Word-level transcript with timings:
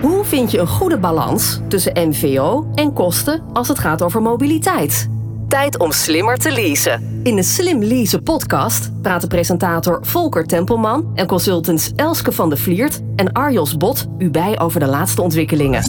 Hoe 0.00 0.24
vind 0.24 0.50
je 0.50 0.58
een 0.58 0.66
goede 0.66 0.98
balans 0.98 1.60
tussen 1.68 2.08
MVO 2.08 2.70
en 2.74 2.92
kosten 2.92 3.42
als 3.52 3.68
het 3.68 3.78
gaat 3.78 4.02
over 4.02 4.22
mobiliteit? 4.22 5.08
Tijd 5.48 5.78
om 5.78 5.92
slimmer 5.92 6.36
te 6.36 6.52
leasen. 6.52 7.20
In 7.22 7.36
de 7.36 7.42
Slim 7.42 7.82
Leasen 7.82 8.22
podcast 8.22 9.02
praten 9.02 9.28
presentator 9.28 9.98
Volker 10.06 10.46
Tempelman 10.46 11.10
en 11.14 11.26
consultants 11.26 11.92
Elske 11.96 12.32
van 12.32 12.48
der 12.48 12.58
Vliert 12.58 13.00
en 13.16 13.32
Arjos 13.32 13.76
Bot 13.76 14.06
u 14.18 14.30
bij 14.30 14.60
over 14.60 14.80
de 14.80 14.86
laatste 14.86 15.22
ontwikkelingen. 15.22 15.82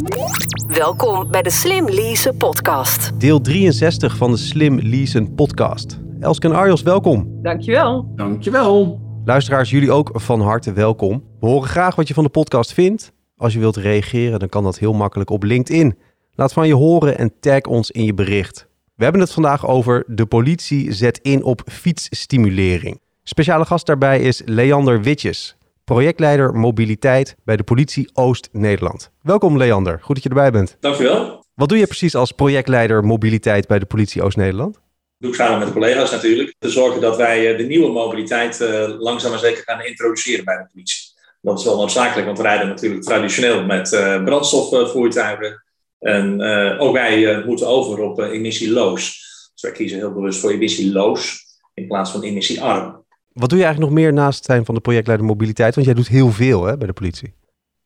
Welkom 0.68 1.32
bij 1.32 1.42
de 1.42 1.52
Slim 1.52 1.90
Leasen 1.90 2.38
podcast. 2.38 3.20
Deel 3.20 3.42
63 3.42 4.18
van 4.18 4.32
de 4.32 4.38
Slim 4.38 4.80
Leasen 4.80 5.36
podcast. 5.36 6.00
Elske 6.20 6.48
en 6.48 6.56
Arjos, 6.56 6.82
welkom. 6.82 7.28
Dankjewel. 7.42 8.12
Dankjewel. 8.16 9.00
Luisteraars, 9.26 9.70
jullie 9.70 9.92
ook 9.92 10.12
van 10.14 10.42
harte 10.42 10.74
welkom. 10.74 11.24
We 11.40 11.48
horen 11.48 11.70
graag 11.70 11.96
wat 11.96 12.08
je 12.08 12.14
van 12.14 12.24
de 12.24 12.30
podcast 12.30 12.74
vindt. 12.74 13.18
Als 13.40 13.54
je 13.54 13.60
wilt 13.60 13.76
reageren, 13.76 14.40
dan 14.40 14.50
kan 14.50 14.64
dat 14.64 14.80
heel 14.80 14.94
makkelijk 14.94 15.30
op 15.30 15.44
LinkedIn. 15.44 15.98
Laat 16.36 16.54
van 16.54 16.68
je 16.68 16.74
horen 16.74 17.18
en 17.18 17.34
tag 17.40 17.62
ons 17.62 17.92
in 17.92 18.04
je 18.04 18.14
bericht. 18.14 18.68
We 18.96 19.04
hebben 19.04 19.22
het 19.22 19.32
vandaag 19.32 19.68
over 19.68 20.04
de 20.08 20.26
politie 20.26 20.92
zet 20.92 21.20
in 21.22 21.44
op 21.44 21.62
fietsstimulering. 21.66 23.02
Speciale 23.24 23.66
gast 23.66 23.86
daarbij 23.86 24.20
is 24.20 24.42
Leander 24.46 25.02
Witjes, 25.02 25.56
projectleider 25.84 26.54
mobiliteit 26.54 27.36
bij 27.44 27.58
de 27.58 27.64
politie 27.64 28.10
Oost-Nederland. 28.14 29.12
Welkom 29.22 29.58
Leander, 29.58 30.00
goed 30.02 30.16
dat 30.16 30.24
je 30.24 30.30
erbij 30.30 30.52
bent. 30.52 30.78
Dankjewel. 30.80 31.46
Wat 31.54 31.70
doe 31.70 31.78
je 31.78 31.88
precies 31.88 32.16
als 32.16 32.32
projectleider 32.32 33.04
mobiliteit 33.04 33.68
bij 33.68 33.80
de 33.80 33.86
politie 33.86 34.22
Oost-Nederland? 34.22 34.80
doe 35.20 35.30
ik 35.30 35.36
samen 35.36 35.60
met 35.60 35.72
collega's 35.74 36.12
natuurlijk. 36.12 36.56
Te 36.60 36.70
zorgen 36.70 37.02
dat 37.02 37.18
wij 37.18 37.52
eh, 37.52 37.58
de 37.58 37.64
nieuwe 37.64 37.92
mobiliteit 37.92 38.62
uh, 38.62 39.00
langzaam 39.00 39.32
maar 39.32 39.40
zeker 39.40 39.64
gaan 39.64 39.86
introduceren 39.86 40.46
bij 40.46 40.58
de 40.58 40.68
politie. 40.72 41.09
Dat 41.42 41.60
is 41.60 41.66
wel 41.66 41.78
noodzakelijk, 41.78 42.26
want 42.26 42.38
we 42.38 42.44
rijden 42.44 42.68
natuurlijk 42.68 43.04
traditioneel 43.04 43.64
met 43.66 43.92
uh, 43.92 44.24
brandstofvoertuigen. 44.24 45.64
En 46.00 46.42
ook 46.80 46.94
wij 46.94 47.44
moeten 47.46 47.68
over 47.68 48.00
op 48.00 48.20
emissieloos. 48.20 49.28
Dus 49.54 49.62
wij 49.62 49.72
kiezen 49.72 49.98
heel 49.98 50.14
bewust 50.14 50.40
voor 50.40 50.52
emissieloos 50.52 51.46
in 51.74 51.88
plaats 51.88 52.12
van 52.12 52.24
emissiearm. 52.24 53.06
Wat 53.34 53.50
doe 53.50 53.58
je 53.58 53.66
eigenlijk 53.66 53.94
nog 53.94 54.04
meer 54.04 54.14
naast 54.14 54.46
zijn 54.46 54.66
van 54.66 54.76
de 54.76 54.82
projectleider 54.82 55.28
mobiliteit? 55.28 55.76
Want 55.76 55.86
jij 55.88 55.96
doet 55.96 56.08
heel 56.08 56.32
veel 56.32 56.64
hè, 56.64 56.78
bij 56.78 56.88
de 56.88 56.94
politie. 56.94 57.34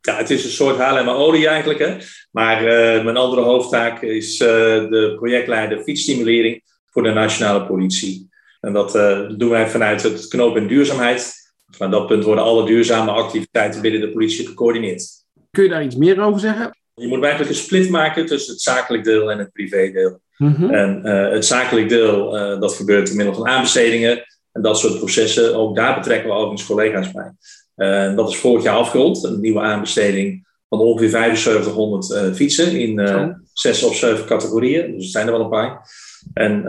Ja, 0.02 0.18
het 0.18 0.30
is 0.30 0.44
een 0.44 0.50
soort 0.50 0.78
haal 0.78 0.98
en 0.98 1.08
olie 1.08 1.48
eigenlijk. 1.48 1.80
Hè? 1.80 1.98
Maar 2.32 2.64
mijn 3.04 3.18
andere 3.18 3.42
hoofdtaak 3.42 4.02
is 4.02 4.38
de 4.38 5.14
projectleider 5.16 5.84
fietsstimulering 5.84 6.62
voor 6.92 7.04
de 7.04 7.14
nationale 7.14 7.66
politie. 7.66 8.30
En 8.62 8.74
dat 8.74 8.96
uh, 8.96 9.20
doen 9.38 9.50
wij 9.50 9.70
vanuit 9.70 10.04
het 10.04 10.28
knooppunt 10.28 10.70
duurzaamheid. 10.70 11.43
Van 11.78 11.92
dat 11.92 12.08
punt 12.08 12.24
worden 12.24 12.44
alle 12.44 12.66
duurzame 12.66 13.12
activiteiten 13.12 13.82
binnen 13.82 14.02
de 14.02 14.12
politie 14.12 14.48
gecoördineerd. 14.48 15.04
Kun 15.52 15.64
je 15.64 15.70
daar 15.70 15.84
iets 15.84 15.96
meer 15.96 16.22
over 16.22 16.40
zeggen? 16.40 16.78
Je 16.96 17.08
moet 17.08 17.24
eigenlijk 17.24 17.52
een 17.52 17.64
split 17.64 17.90
maken 17.90 18.26
tussen 18.26 18.54
het 18.54 18.62
zakelijk 18.62 19.04
deel 19.04 19.32
en 19.32 19.38
het 19.38 19.52
privédeel. 19.52 20.22
Mm 20.38 20.70
En 20.70 21.02
uh, 21.04 21.32
het 21.32 21.46
zakelijk 21.46 21.90
deel, 21.90 22.38
uh, 22.38 22.60
dat 22.60 22.74
gebeurt 22.74 23.08
door 23.08 23.16
middel 23.16 23.34
van 23.36 23.48
aanbestedingen 23.48 24.24
en 24.52 24.62
dat 24.62 24.78
soort 24.78 24.98
processen. 24.98 25.56
Ook 25.56 25.76
daar 25.76 25.96
betrekken 25.96 26.30
we 26.30 26.36
overigens 26.36 26.66
collega's 26.66 27.12
bij. 27.12 27.32
Uh, 27.76 28.16
dat 28.16 28.30
is 28.30 28.38
vorig 28.38 28.64
jaar 28.64 28.76
afgerond, 28.76 29.24
een 29.24 29.40
nieuwe 29.40 29.60
aanbesteding 29.60 30.48
van 30.70 30.80
ongeveer 30.80 31.10
7500 31.10 32.36
fietsen 32.36 32.80
in 32.80 33.36
zes 33.54 33.84
of 33.84 33.96
zeven 33.96 34.26
categorieën. 34.26 34.92
Dus 34.92 35.04
er 35.04 35.10
zijn 35.10 35.26
er 35.26 35.32
wel 35.32 35.42
een 35.42 35.50
paar. 35.50 35.90
En 36.34 36.64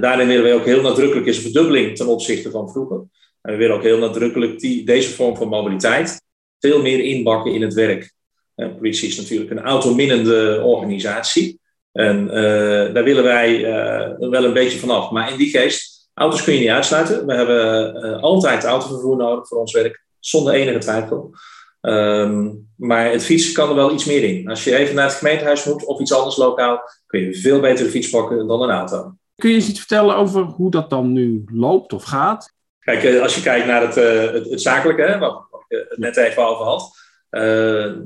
daarin 0.00 0.28
willen 0.28 0.44
we 0.44 0.52
ook 0.52 0.64
heel 0.64 0.82
nadrukkelijk 0.82 1.26
is 1.26 1.36
een 1.36 1.42
verdubbeling 1.42 1.96
ten 1.96 2.06
opzichte 2.06 2.50
van 2.50 2.70
vroeger. 2.70 3.04
En 3.42 3.52
we 3.52 3.58
willen 3.58 3.76
ook 3.76 3.82
heel 3.82 3.98
nadrukkelijk 3.98 4.58
die, 4.58 4.84
deze 4.84 5.10
vorm 5.10 5.36
van 5.36 5.48
mobiliteit 5.48 6.22
veel 6.58 6.82
meer 6.82 7.00
inbakken 7.00 7.52
in 7.52 7.62
het 7.62 7.74
werk. 7.74 8.12
De 8.54 8.74
politie 8.74 9.08
is 9.08 9.16
natuurlijk 9.16 9.50
een 9.50 9.60
autominnende 9.60 10.60
organisatie. 10.64 11.60
En 11.92 12.24
uh, 12.26 12.94
daar 12.94 13.04
willen 13.04 13.24
wij 13.24 13.58
uh, 13.58 14.28
wel 14.30 14.44
een 14.44 14.52
beetje 14.52 14.78
vanaf. 14.78 15.10
Maar 15.10 15.32
in 15.32 15.38
die 15.38 15.50
geest, 15.50 16.10
auto's 16.14 16.44
kun 16.44 16.54
je 16.54 16.60
niet 16.60 16.68
uitsluiten. 16.68 17.26
We 17.26 17.34
hebben 17.34 18.20
altijd 18.20 18.64
autovervoer 18.64 19.16
nodig 19.16 19.48
voor 19.48 19.58
ons 19.58 19.72
werk, 19.72 20.04
zonder 20.18 20.52
enige 20.52 20.78
twijfel. 20.78 21.34
Um, 21.80 22.68
maar 22.76 23.10
het 23.10 23.24
fietsen 23.24 23.54
kan 23.54 23.68
er 23.68 23.74
wel 23.74 23.92
iets 23.92 24.04
meer 24.04 24.22
in. 24.22 24.48
Als 24.48 24.64
je 24.64 24.76
even 24.76 24.94
naar 24.94 25.04
het 25.04 25.14
gemeentehuis 25.14 25.64
moet 25.64 25.84
of 25.84 26.00
iets 26.00 26.12
anders 26.12 26.36
lokaal, 26.36 26.80
kun 27.06 27.20
je 27.20 27.34
veel 27.34 27.60
beter 27.60 27.84
de 27.84 27.90
fiets 27.90 28.10
pakken 28.10 28.46
dan 28.46 28.62
een 28.62 28.70
auto. 28.70 29.14
Kun 29.34 29.50
je 29.50 29.56
eens 29.56 29.68
iets 29.68 29.78
vertellen 29.78 30.16
over 30.16 30.42
hoe 30.42 30.70
dat 30.70 30.90
dan 30.90 31.12
nu 31.12 31.44
loopt 31.46 31.92
of 31.92 32.04
gaat? 32.04 32.52
Kijk, 32.84 33.04
eh, 33.04 33.20
als 33.20 33.34
je 33.34 33.42
kijkt 33.42 33.66
naar 33.66 33.80
het, 33.80 33.96
uh, 33.96 34.32
het, 34.32 34.50
het, 34.50 34.62
zakelijke, 34.62 35.02
hè, 35.02 35.18
wat 35.18 35.46
ik 35.68 35.86
het 35.88 35.98
net 35.98 36.16
even 36.16 36.46
over 36.46 36.64
had. 36.64 37.00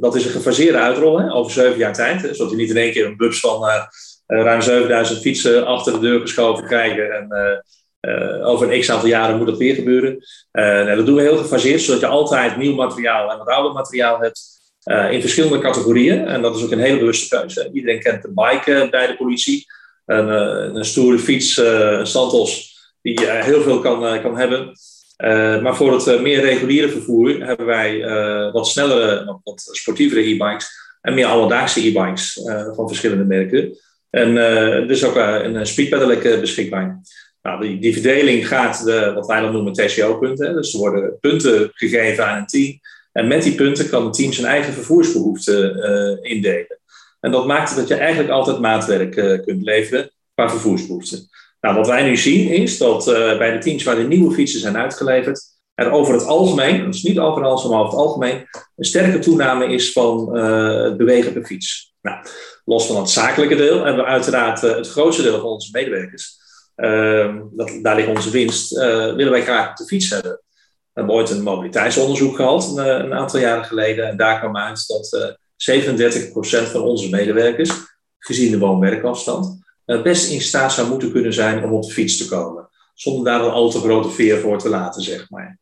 Dat 0.01 0.15
is 0.15 0.25
een 0.25 0.31
gefaseerde 0.31 0.79
uitrol 0.79 1.19
hè, 1.19 1.33
over 1.33 1.53
zeven 1.53 1.79
jaar 1.79 1.93
tijd. 1.93 2.21
Zodat 2.21 2.51
je 2.51 2.57
niet 2.57 2.71
in 2.71 2.77
één 2.77 2.93
keer 2.93 3.07
een 3.07 3.17
bus 3.17 3.41
van 3.41 3.89
ruim 4.27 4.61
7000 4.61 5.21
fietsen 5.21 5.67
achter 5.67 5.93
de 5.93 5.99
deur 5.99 6.21
geschoven 6.21 6.65
krijgen. 6.65 7.13
En 7.13 7.63
over 8.43 8.73
een 8.73 8.81
x 8.81 8.91
aantal 8.91 9.09
jaren 9.09 9.37
moet 9.37 9.47
dat 9.47 9.59
weer 9.59 9.75
gebeuren. 9.75 10.19
Dat 10.97 11.07
doen 11.07 11.15
we 11.15 11.23
heel 11.23 11.37
gefaseerd, 11.37 11.81
zodat 11.81 12.01
je 12.01 12.07
altijd 12.07 12.57
nieuw 12.57 12.75
materiaal 12.75 13.31
en 13.31 13.39
wat 13.39 13.49
ouder 13.49 13.73
materiaal 13.73 14.21
hebt. 14.21 14.55
In 15.11 15.21
verschillende 15.21 15.59
categorieën. 15.59 16.27
En 16.27 16.43
dat 16.43 16.57
is 16.57 16.65
ook 16.65 16.71
een 16.71 16.79
hele 16.79 16.99
bewuste 16.99 17.37
keuze. 17.37 17.71
Iedereen 17.73 18.01
kent 18.01 18.23
de 18.23 18.33
bike 18.35 18.89
bij 18.91 19.07
de 19.07 19.17
politie. 19.17 19.67
Een, 20.07 20.29
een 20.77 20.85
stoere 20.85 21.19
fiets, 21.19 21.57
een 21.57 22.07
Santos, 22.07 22.76
die 23.15 23.31
heel 23.31 23.63
veel 23.63 23.81
kan, 23.81 24.21
kan 24.23 24.39
hebben. 24.39 24.73
maar 25.63 25.77
voor 25.77 25.93
het 25.93 26.21
meer 26.21 26.41
reguliere 26.41 26.89
vervoer 26.89 27.47
hebben 27.47 27.67
wij 27.67 28.01
wat 28.53 28.69
snellere, 28.69 29.41
wat 29.45 29.69
sportievere 29.71 30.21
e-bikes. 30.21 30.85
En 31.01 31.15
meer 31.15 31.27
alledaagse 31.27 31.87
e-bikes 31.87 32.41
van 32.75 32.89
verschillende 32.89 33.25
merken. 33.25 33.79
En 34.11 34.37
er 34.37 34.91
is 34.91 35.05
ook 35.05 35.17
een 35.17 35.67
speedpedelec 35.67 36.41
beschikbaar. 36.41 37.01
Nou, 37.43 37.61
die, 37.61 37.79
die 37.79 37.93
verdeling 37.93 38.49
gaat 38.49 38.85
de, 38.85 39.13
wat 39.15 39.27
wij 39.27 39.41
dan 39.41 39.53
noemen 39.53 39.73
TCO-punten. 39.73 40.55
Dus 40.55 40.73
er 40.73 40.79
worden 40.79 41.19
punten 41.21 41.71
gegeven 41.75 42.27
aan 42.27 42.39
een 42.39 42.47
team. 42.47 42.79
En 43.13 43.29
met 43.29 43.43
die 43.43 43.55
punten 43.55 43.89
kan 43.89 44.05
het 44.05 44.15
team 44.15 44.33
zijn 44.33 44.47
eigen 44.47 44.73
vervoersbehoeften 44.73 46.23
indelen. 46.23 46.79
En 47.21 47.31
dat 47.31 47.47
maakt 47.47 47.77
dat 47.77 47.89
je 47.89 47.95
eigenlijk 47.95 48.31
altijd 48.31 48.59
maatwerk 48.59 49.43
kunt 49.45 49.63
leveren 49.63 50.11
qua 50.35 50.51
vervoersbehoeften. 50.51 51.29
Nou, 51.67 51.79
wat 51.79 51.87
wij 51.87 52.03
nu 52.03 52.17
zien 52.17 52.49
is 52.49 52.79
dat 52.79 53.09
uh, 53.09 53.39
bij 53.39 53.53
de 53.53 53.59
teams 53.59 53.85
waar 53.85 53.97
de 53.97 54.03
nieuwe 54.03 54.35
fietsen 54.35 54.61
zijn 54.61 54.77
uitgeleverd, 54.77 55.41
er 55.75 55.91
over 55.91 56.15
het 56.15 56.25
algemeen, 56.25 56.85
dus 56.85 57.03
niet 57.03 57.19
overal, 57.19 57.69
maar 57.69 57.81
over 57.81 57.99
het 57.99 58.07
algemeen, 58.07 58.47
een 58.77 58.85
sterke 58.85 59.19
toename 59.19 59.67
is 59.67 59.93
van 59.93 60.37
het 60.39 60.97
bewegen 60.97 61.33
per 61.33 61.45
fiets. 61.45 61.95
Nou, 62.03 62.27
los 62.65 62.87
van 62.87 62.97
het 62.97 63.11
zakelijke 63.11 63.57
deel 63.57 63.85
hebben 63.85 64.05
we 64.05 64.11
uiteraard 64.11 64.61
het 64.61 64.89
grootste 64.89 65.23
deel 65.23 65.41
van 65.41 65.49
onze 65.49 65.69
medewerkers 65.73 66.39
Ehm, 66.77 67.43
dat, 67.51 67.79
daar 67.83 67.97
ligt 67.97 68.09
onze 68.09 68.31
winst. 68.31 68.75
Willen 68.79 69.31
wij 69.31 69.43
graag 69.43 69.71
op 69.71 69.77
de 69.77 69.85
fiets 69.85 70.11
hebben. 70.11 70.31
We 70.33 71.03
hebben 71.03 71.15
ooit 71.15 71.31
een 71.31 71.43
mobiliteitsonderzoek 71.43 72.37
gehad, 72.37 72.77
een, 72.77 73.05
een 73.05 73.15
aantal 73.15 73.41
jaren 73.41 73.65
geleden. 73.65 74.09
En 74.09 74.17
daar 74.17 74.39
kwam 74.39 74.57
uit 74.57 74.87
dat 74.87 75.13
uh, 75.13 76.67
37% 76.67 76.71
van 76.71 76.81
onze 76.81 77.09
medewerkers, 77.09 77.71
gezien 78.19 78.51
de 78.51 78.59
woon-werkafstand, 78.59 79.66
best 79.87 80.31
in 80.31 80.41
staat 80.41 80.73
zou 80.73 80.89
moeten 80.89 81.13
kunnen 81.13 81.33
zijn 81.33 81.65
om 81.65 81.73
op 81.73 81.83
de 81.83 81.93
fiets 81.93 82.17
te 82.17 82.29
komen. 82.29 82.69
Zonder 82.95 83.25
daar 83.25 83.45
een 83.45 83.51
al 83.51 83.71
te 83.71 83.79
grote 83.79 84.11
veer 84.11 84.39
voor 84.41 84.59
te 84.59 84.69
laten, 84.69 85.03
zeg 85.03 85.31
maar. 85.31 85.59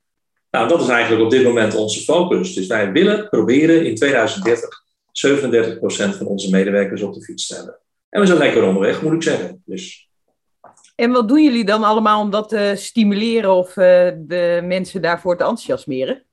Nou, 0.51 0.69
dat 0.69 0.81
is 0.81 0.89
eigenlijk 0.89 1.23
op 1.23 1.31
dit 1.31 1.45
moment 1.45 1.75
onze 1.75 2.01
focus. 2.01 2.55
Dus 2.55 2.67
wij 2.67 2.93
willen 2.93 3.29
proberen 3.29 3.87
in 3.87 3.95
2030 3.95 4.83
37% 5.15 6.17
van 6.17 6.27
onze 6.27 6.51
medewerkers 6.51 7.03
op 7.03 7.15
de 7.15 7.23
fiets 7.23 7.47
te 7.47 7.55
hebben. 7.55 7.79
En 8.09 8.21
we 8.21 8.27
zijn 8.27 8.39
lekker 8.39 8.63
onderweg, 8.63 9.03
moet 9.03 9.13
ik 9.13 9.23
zeggen. 9.23 9.63
Dus 9.65 10.09
en 10.95 11.11
wat 11.11 11.29
doen 11.29 11.43
jullie 11.43 11.65
dan 11.65 11.85
allemaal 11.85 12.21
om 12.21 12.31
dat 12.31 12.49
te 12.49 12.73
stimuleren 12.77 13.55
of 13.55 13.69
uh, 13.69 14.11
de 14.17 14.61
mensen 14.65 15.03
daarvoor 15.03 15.37
te 15.37 15.43
enthousiasmeren? 15.43 16.25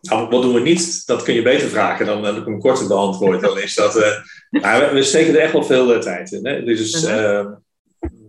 Nou, 0.00 0.28
wat 0.28 0.42
doen 0.42 0.54
we 0.54 0.60
niet? 0.60 1.06
Dat 1.06 1.22
kun 1.22 1.34
je 1.34 1.42
beter 1.42 1.68
vragen 1.68 2.06
dan, 2.06 2.22
dan 2.22 2.36
ik 2.36 2.44
hem 2.44 2.60
korter 2.60 2.88
beantwoord. 2.88 3.40
Dan 3.40 3.58
is 3.58 3.74
dat, 3.74 3.96
uh, 3.96 4.90
we, 4.92 5.02
steken 5.02 5.34
er 5.34 5.40
echt 5.40 5.52
wel 5.52 5.64
veel 5.64 5.94
uh, 5.94 6.00
tijd 6.00 6.32
in. 6.32 6.46
Hè? 6.46 6.64
Dus 6.64 7.04
uh, 7.04 7.46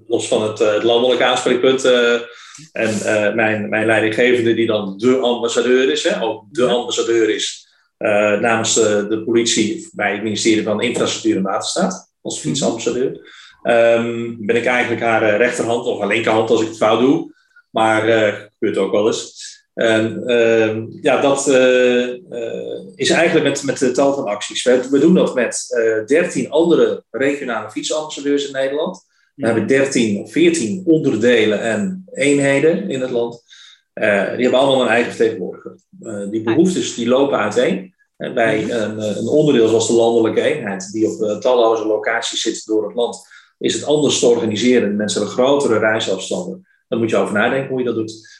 los 0.08 0.28
van 0.28 0.44
het, 0.44 0.60
het 0.60 0.84
landelijk 0.84 1.22
aanspreekpunt 1.22 1.86
en 2.72 3.36
mijn, 3.36 3.70
mijn 3.70 3.86
leidinggevende 3.86 4.54
die 4.54 4.68
dan 4.68 4.98
de 4.98 5.18
ambassadeur 5.18 5.92
is, 5.92 6.04
hè? 6.04 6.22
ook 6.22 6.44
de 6.50 6.66
ambassadeur 6.66 7.30
is 7.30 7.68
namens 8.42 8.74
de 8.74 9.22
politie 9.26 9.90
bij 9.92 10.12
het 10.12 10.24
ministerie 10.24 10.64
van 10.64 10.82
Infrastructuur 10.82 11.36
en 11.36 11.44
Waterstaat 11.44 12.12
als 12.22 12.36
mhm. 12.36 12.48
fietsambassadeur. 12.48 13.36
Um, 13.64 14.46
ben 14.46 14.56
ik 14.56 14.66
eigenlijk 14.66 15.02
haar 15.02 15.22
eh, 15.22 15.38
rechterhand 15.38 15.86
of 15.86 16.00
haar 16.00 16.08
linkerhand 16.08 16.50
als 16.50 16.62
ik 16.62 16.68
het 16.68 16.78
fout 16.78 17.00
doe. 17.00 17.36
Maar 17.70 18.02
gebeurt 18.60 18.78
ook 18.78 18.92
wel 18.92 19.08
eens. 19.08 19.57
En 19.78 20.24
uh, 20.26 21.02
ja, 21.02 21.22
dat 21.22 21.48
uh, 21.48 22.14
is 22.96 23.10
eigenlijk 23.10 23.48
met, 23.48 23.64
met 23.64 23.78
de 23.78 23.92
tal 23.92 24.14
van 24.14 24.26
acties. 24.26 24.64
We, 24.64 24.88
we 24.90 25.00
doen 25.00 25.14
dat 25.14 25.36
met 25.36 25.66
13 26.06 26.50
andere 26.50 27.04
regionale 27.12 27.72
fietsambassadeurs 27.72 28.48
in 28.48 28.54
Nederland. 28.54 29.06
We 29.36 29.46
hebben 29.46 29.68
13 29.68 30.22
of 30.22 30.32
14 30.32 30.84
onderdelen 30.86 31.62
en 31.62 32.06
eenheden 32.14 32.90
in 32.90 33.02
het 33.02 33.10
land. 33.10 33.44
die 33.94 34.04
hebben 34.44 34.54
allemaal 34.54 34.82
een 34.82 34.88
eigen 34.88 35.14
vertegenwoordiger. 35.14 35.78
die 36.30 36.44
behoeftes 36.44 36.96
die 36.96 37.08
lopen 37.08 37.38
uiteen. 37.38 37.96
En 38.18 38.34
bij 38.34 38.72
een, 38.72 39.18
een, 39.18 39.28
onderdeel 39.28 39.68
zoals 39.68 39.88
de 39.88 39.94
landelijke 39.94 40.42
eenheid, 40.42 40.92
die 40.92 41.08
op 41.08 41.42
talloze 41.42 41.86
locaties 41.86 42.42
zit 42.42 42.66
door 42.66 42.88
het 42.88 42.96
land, 42.96 43.28
is 43.58 43.74
het 43.74 43.86
anders 43.86 44.20
te 44.20 44.28
organiseren. 44.28 44.96
Mensen 44.96 45.22
hebben 45.22 45.38
grotere 45.38 45.80
reisafstanden. 45.80 46.68
Dan 46.88 47.00
moet 47.00 47.10
je 47.10 47.18
over 47.18 47.34
nadenken 47.34 47.70
hoe 47.70 47.80
je 47.80 47.86
dat 47.86 47.96
doet. 47.96 48.37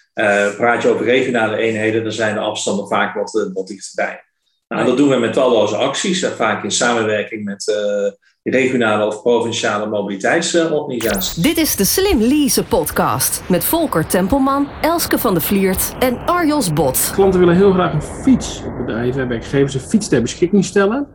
Praat 0.58 0.82
je 0.82 0.90
over 0.90 1.06
regionale 1.06 1.58
eenheden, 1.58 2.04
dan 2.04 2.12
zijn 2.12 2.34
de 2.34 2.40
afstanden 2.40 2.88
vaak 2.88 3.16
wat, 3.16 3.50
wat 3.54 3.68
dichterbij. 3.68 4.24
Nou, 4.68 4.86
dat 4.86 4.98
doen 4.98 5.10
we 5.10 5.16
met 5.16 5.34
talloze 5.34 5.76
acties, 5.76 6.26
vaak 6.26 6.64
in 6.64 6.72
samenwerking 6.72 7.44
met 7.44 7.68
uh, 7.68 8.12
regionale 8.54 9.06
of 9.06 9.22
provinciale 9.22 9.88
mobiliteitsorganisaties. 9.88 11.34
Dit 11.34 11.58
is 11.58 11.76
de 11.76 11.86
Slim 11.86 12.22
Lease 12.22 12.64
podcast 12.64 13.44
met 13.50 13.64
Volker 13.64 14.08
Tempelman, 14.08 14.70
Elske 14.82 15.18
van 15.18 15.34
de 15.34 15.42
Vliert 15.42 15.96
en 16.00 16.18
Arjos 16.26 16.74
Bot. 16.74 17.12
Klanten 17.14 17.40
willen 17.40 17.56
heel 17.56 17.72
graag 17.72 17.94
een 17.94 18.02
fiets. 18.02 18.62
Bedrijven 18.78 19.22
en 19.22 19.28
werkgevers 19.28 19.74
een 19.74 19.80
fiets 19.80 20.08
ter 20.08 20.22
beschikking 20.22 20.66
stellen. 20.66 21.08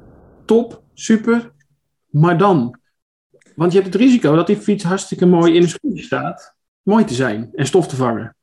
Top, 0.46 0.82
super. 0.94 1.50
Maar 2.10 2.38
dan? 2.38 2.81
Want 3.55 3.72
je 3.72 3.81
hebt 3.81 3.93
het 3.93 4.02
risico 4.02 4.34
dat 4.34 4.46
die 4.46 4.56
fiets 4.56 4.84
hartstikke 4.84 5.26
mooi 5.26 5.55
in 5.55 5.62
een 5.62 5.69
schuurtje 5.69 6.05
staat. 6.05 6.55
Mooi 6.82 7.05
te 7.05 7.14
zijn 7.14 7.50
en 7.55 7.66
stof 7.66 7.88
te 7.88 7.96
vangen. 7.96 8.37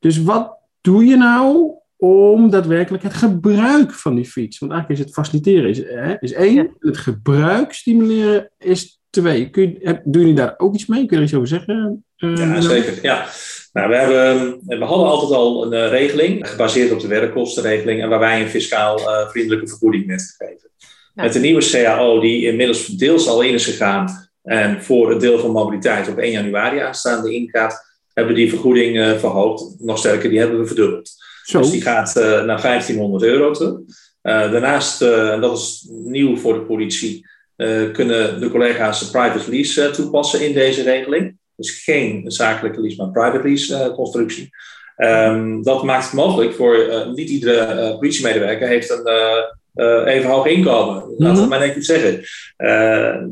Dus 0.00 0.22
wat 0.22 0.58
doe 0.80 1.04
je 1.04 1.16
nou 1.16 1.74
om 1.96 2.50
daadwerkelijk 2.50 3.02
het 3.02 3.14
gebruik 3.14 3.92
van 3.92 4.14
die 4.14 4.24
fiets. 4.24 4.58
Want 4.58 4.72
eigenlijk 4.72 5.00
is 5.00 5.06
het 5.06 5.16
faciliteren 5.16 5.70
is, 5.70 5.78
hè, 5.78 6.14
is 6.20 6.32
één, 6.32 6.76
het 6.78 6.96
gebruik 6.96 7.72
stimuleren 7.72 8.50
is 8.58 9.00
twee. 9.10 9.50
Kun 9.50 9.62
je, 9.62 10.00
doen 10.04 10.22
jullie 10.22 10.36
daar 10.36 10.54
ook 10.56 10.74
iets 10.74 10.86
mee? 10.86 11.06
Kun 11.06 11.08
je 11.08 11.16
er 11.16 11.22
iets 11.22 11.34
over 11.34 11.48
zeggen? 11.48 12.04
Uh, 12.16 12.36
ja, 12.36 12.60
zeker. 12.60 12.98
Ja. 13.02 13.26
Nou, 13.72 13.88
we, 13.88 13.96
hebben, 13.96 14.58
we 14.66 14.84
hadden 14.84 15.06
altijd 15.06 15.32
al 15.32 15.64
een 15.64 15.84
uh, 15.84 15.88
regeling, 15.88 16.48
gebaseerd 16.48 16.92
op 16.92 17.00
de 17.00 17.08
werkkostenregeling, 17.08 18.02
en 18.02 18.08
waar 18.08 18.18
wij 18.18 18.42
een 18.42 18.48
fiscaal 18.48 19.00
uh, 19.00 19.28
vriendelijke 19.28 19.68
vergoeding 19.68 20.06
met 20.06 20.36
gegeven. 20.36 20.70
Met 21.14 21.32
de 21.32 21.38
nieuwe 21.38 21.70
CAO, 21.70 22.20
die 22.20 22.46
inmiddels 22.46 22.86
deels 22.86 23.28
al 23.28 23.42
in 23.42 23.54
is 23.54 23.64
gegaan 23.64 24.30
en 24.42 24.82
voor 24.82 25.10
het 25.10 25.20
deel 25.20 25.38
van 25.38 25.50
mobiliteit 25.50 26.08
op 26.08 26.18
1 26.18 26.32
januari 26.32 26.78
aanstaande 26.78 27.34
ingaat, 27.34 27.89
hebben 28.20 28.34
we 28.34 28.40
die 28.40 28.50
vergoeding 28.50 29.18
verhoogd. 29.18 29.74
Nog 29.78 29.98
sterker, 29.98 30.30
die 30.30 30.38
hebben 30.38 30.58
we 30.58 30.66
verdubbeld. 30.66 31.10
Dus 31.52 31.70
die 31.70 31.82
gaat 31.82 32.16
uh, 32.16 32.24
naar 32.24 32.60
1500 32.62 33.22
euro 33.22 33.52
toe. 33.52 33.82
Uh, 34.22 34.52
daarnaast, 34.52 35.02
en 35.02 35.40
dat 35.40 35.58
is 35.58 35.88
nieuw 35.90 36.36
voor 36.36 36.54
de 36.54 36.60
politie, 36.60 37.28
kunnen 37.92 38.40
de 38.40 38.48
collega's 38.50 39.00
de 39.00 39.10
private 39.10 39.50
lease 39.50 39.90
toepassen 39.90 40.46
in 40.46 40.52
deze 40.52 40.82
regeling. 40.82 41.38
Dus 41.56 41.82
geen 41.84 42.24
zakelijke 42.26 42.80
lease, 42.80 42.96
maar 42.96 43.10
private 43.10 43.48
lease 43.48 43.92
constructie. 43.94 44.50
Um, 44.96 45.62
dat 45.62 45.82
maakt 45.82 46.04
het 46.04 46.12
mogelijk 46.12 46.54
voor 46.54 47.06
niet 47.14 47.30
iedere 47.30 47.96
politiemedewerker 47.98 48.68
heeft 48.68 48.90
een 48.90 50.06
even 50.06 50.30
hoog 50.30 50.46
inkomen. 50.46 50.94
Laten 50.94 51.16
we 51.18 51.26
mm-hmm. 51.26 51.48
maar 51.48 51.58
netjes 51.58 51.86
zeggen. 51.86 52.24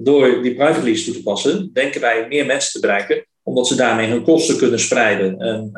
door 0.05 0.43
die 0.43 0.55
private 0.55 0.85
lease 0.85 1.05
toe 1.05 1.15
te 1.15 1.23
passen, 1.23 1.71
denken 1.73 2.01
wij 2.01 2.27
meer 2.29 2.47
mensen 2.47 2.73
te 2.73 2.87
bereiken, 2.87 3.27
omdat 3.49 3.67
ze 3.67 3.75
daarmee 3.75 4.11
hun 4.11 4.25
kosten 4.25 4.57
kunnen 4.57 4.81
spreiden. 4.81 5.39
En 5.39 5.73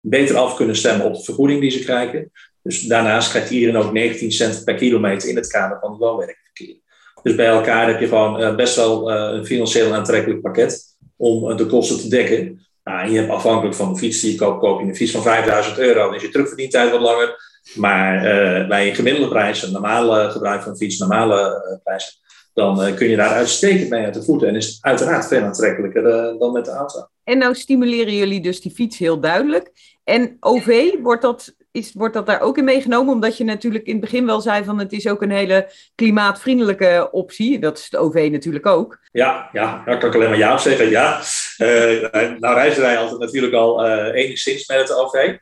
beter 0.00 0.36
af 0.36 0.56
kunnen 0.56 0.76
stemmen 0.76 1.06
op 1.06 1.14
de 1.14 1.22
vergoeding 1.22 1.60
die 1.60 1.70
ze 1.70 1.84
krijgen. 1.84 2.30
Dus 2.62 2.80
daarnaast 2.80 3.30
krijgt 3.30 3.50
iedereen 3.50 3.76
ook 3.76 3.92
19 3.92 4.32
cent 4.32 4.64
per 4.64 4.74
kilometer 4.74 5.28
in 5.28 5.36
het 5.36 5.46
kader 5.46 5.78
van 5.80 5.90
het 5.90 6.00
woonwerkverkeer. 6.00 6.76
Dus 7.22 7.34
bij 7.34 7.46
elkaar 7.46 7.86
heb 7.88 8.00
je 8.00 8.08
gewoon 8.08 8.40
uh, 8.40 8.54
best 8.54 8.76
wel 8.76 9.10
uh, 9.10 9.36
een 9.36 9.46
financieel 9.46 9.94
aantrekkelijk 9.94 10.40
pakket 10.40 10.82
om 11.16 11.56
de 11.56 11.66
kosten 11.66 11.98
te 11.98 12.08
dekken. 12.08 12.66
Nou, 12.84 13.10
je 13.10 13.18
hebt 13.18 13.30
afhankelijk 13.30 13.76
van 13.76 13.92
de 13.92 13.98
fiets 13.98 14.20
die 14.20 14.32
je 14.32 14.38
koopt, 14.38 14.60
koop 14.60 14.80
je 14.80 14.86
een 14.86 14.96
fiets 14.96 15.12
van 15.12 15.22
5000 15.22 15.78
euro. 15.78 16.04
Dan 16.04 16.14
is 16.14 16.22
je 16.22 16.28
terugverdientijd 16.28 16.90
wat 16.90 17.00
langer. 17.00 17.50
Maar 17.74 18.20
bij 18.68 18.88
een 18.88 18.94
gemiddelde 18.94 19.28
prijs, 19.28 19.62
een 19.62 19.72
normale 19.72 20.30
gebruik 20.30 20.62
van 20.62 20.76
fiets, 20.76 20.98
normale 20.98 21.80
prijs, 21.84 22.21
dan 22.54 22.94
kun 22.94 23.08
je 23.08 23.16
daar 23.16 23.34
uitstekend 23.34 23.88
mee 23.88 24.04
uit 24.04 24.14
de 24.14 24.22
voeten. 24.22 24.48
En 24.48 24.56
is 24.56 24.66
het 24.66 24.78
uiteraard 24.80 25.26
veel 25.26 25.42
aantrekkelijker 25.42 26.02
dan 26.38 26.52
met 26.52 26.64
de 26.64 26.70
auto. 26.70 27.06
En 27.24 27.38
nou 27.38 27.54
stimuleren 27.54 28.14
jullie 28.14 28.40
dus 28.40 28.60
die 28.60 28.72
fiets 28.72 28.98
heel 28.98 29.20
duidelijk. 29.20 29.70
En 30.04 30.36
OV, 30.40 30.90
wordt 31.02 31.22
dat, 31.22 31.54
is, 31.70 31.92
wordt 31.92 32.14
dat 32.14 32.26
daar 32.26 32.40
ook 32.40 32.58
in 32.58 32.64
meegenomen? 32.64 33.14
Omdat 33.14 33.36
je 33.36 33.44
natuurlijk 33.44 33.84
in 33.84 33.92
het 33.92 34.00
begin 34.00 34.26
wel 34.26 34.40
zei 34.40 34.64
van 34.64 34.78
het 34.78 34.92
is 34.92 35.08
ook 35.08 35.22
een 35.22 35.30
hele 35.30 35.70
klimaatvriendelijke 35.94 37.08
optie. 37.10 37.58
Dat 37.58 37.78
is 37.78 37.84
het 37.84 37.96
OV 37.96 38.28
natuurlijk 38.32 38.66
ook. 38.66 38.98
Ja, 39.12 39.48
ja 39.52 39.82
daar 39.86 39.98
kan 39.98 40.08
ik 40.08 40.14
alleen 40.14 40.28
maar 40.28 40.38
ja 40.38 40.52
op 40.52 40.58
zeggen. 40.58 40.90
Ja. 40.90 41.20
Uh, 41.58 42.10
nou 42.38 42.54
reizen 42.54 42.82
wij 42.82 42.98
altijd 42.98 43.20
natuurlijk 43.20 43.54
al 43.54 43.86
uh, 43.86 44.14
enigszins 44.14 44.68
met 44.68 44.78
het 44.78 44.94
OV. 44.94 45.36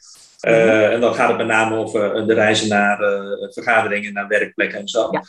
Uh, 0.48 0.52
mm 0.52 0.60
-hmm. 0.60 0.90
En 0.90 1.00
dan 1.00 1.14
gaat 1.14 1.28
het 1.28 1.36
met 1.36 1.46
name 1.46 1.76
over 1.76 2.26
de 2.26 2.34
reizen 2.34 2.68
naar 2.68 2.98
vergaderingen, 3.50 4.12
naar 4.12 4.28
werkplekken 4.28 4.78
en 4.78 4.88
zo. 4.88 5.08
Ja. 5.10 5.22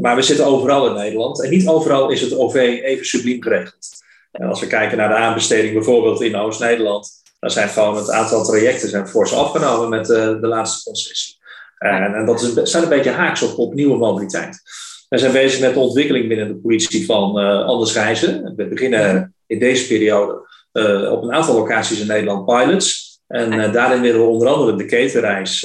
maar 0.00 0.16
we 0.16 0.22
zitten 0.22 0.46
overal 0.46 0.86
in 0.86 0.94
Nederland. 0.94 1.42
En 1.44 1.50
niet 1.50 1.68
overal 1.68 2.10
is 2.10 2.20
het 2.20 2.36
OV 2.36 2.54
even 2.84 3.06
subliem 3.06 3.42
geregeld. 3.42 3.88
En 4.32 4.48
als 4.48 4.60
we 4.60 4.66
kijken 4.66 4.98
naar 4.98 5.08
de 5.08 5.14
aanbesteding 5.14 5.74
bijvoorbeeld 5.74 6.20
in 6.20 6.36
Oost-Nederland, 6.36 7.10
dan 7.40 7.50
zijn 7.50 7.68
gewoon 7.68 7.96
het 7.96 8.10
aantal 8.10 8.44
trajecten 8.44 8.88
zijn 8.88 9.08
fors 9.08 9.34
afgenomen 9.34 9.88
met 9.88 10.06
de, 10.06 10.16
eh, 10.16 10.40
de 10.40 10.46
laatste 10.46 10.84
concessie. 10.84 11.36
En, 11.78 12.14
en 12.14 12.26
dat 12.26 12.42
is, 12.42 12.70
zijn 12.70 12.82
een 12.82 12.88
beetje 12.88 13.10
haaks 13.10 13.42
op, 13.42 13.58
op 13.58 13.74
nieuwe 13.74 13.96
mobiliteit. 13.96 14.60
We 15.08 15.18
zijn 15.18 15.32
bezig 15.32 15.60
met 15.60 15.74
de 15.74 15.80
ontwikkeling 15.80 16.28
binnen 16.28 16.48
de 16.48 16.56
politie 16.56 17.06
van 17.06 17.40
uh, 17.40 17.64
anders 17.64 17.92
reizen. 17.92 18.52
We 18.56 18.68
beginnen 18.68 19.34
in 19.46 19.58
deze 19.58 19.86
periode 19.86 20.48
uh, 20.72 21.12
op 21.12 21.22
een 21.22 21.32
aantal 21.32 21.54
locaties 21.54 22.00
in 22.00 22.06
Nederland 22.06 22.44
pilots. 22.44 23.07
En 23.28 23.52
uh, 23.52 23.72
daarin 23.72 24.00
willen 24.00 24.20
we 24.20 24.26
onder 24.26 24.48
andere 24.48 24.76
de 24.76 24.84
ketenreis 24.84 25.60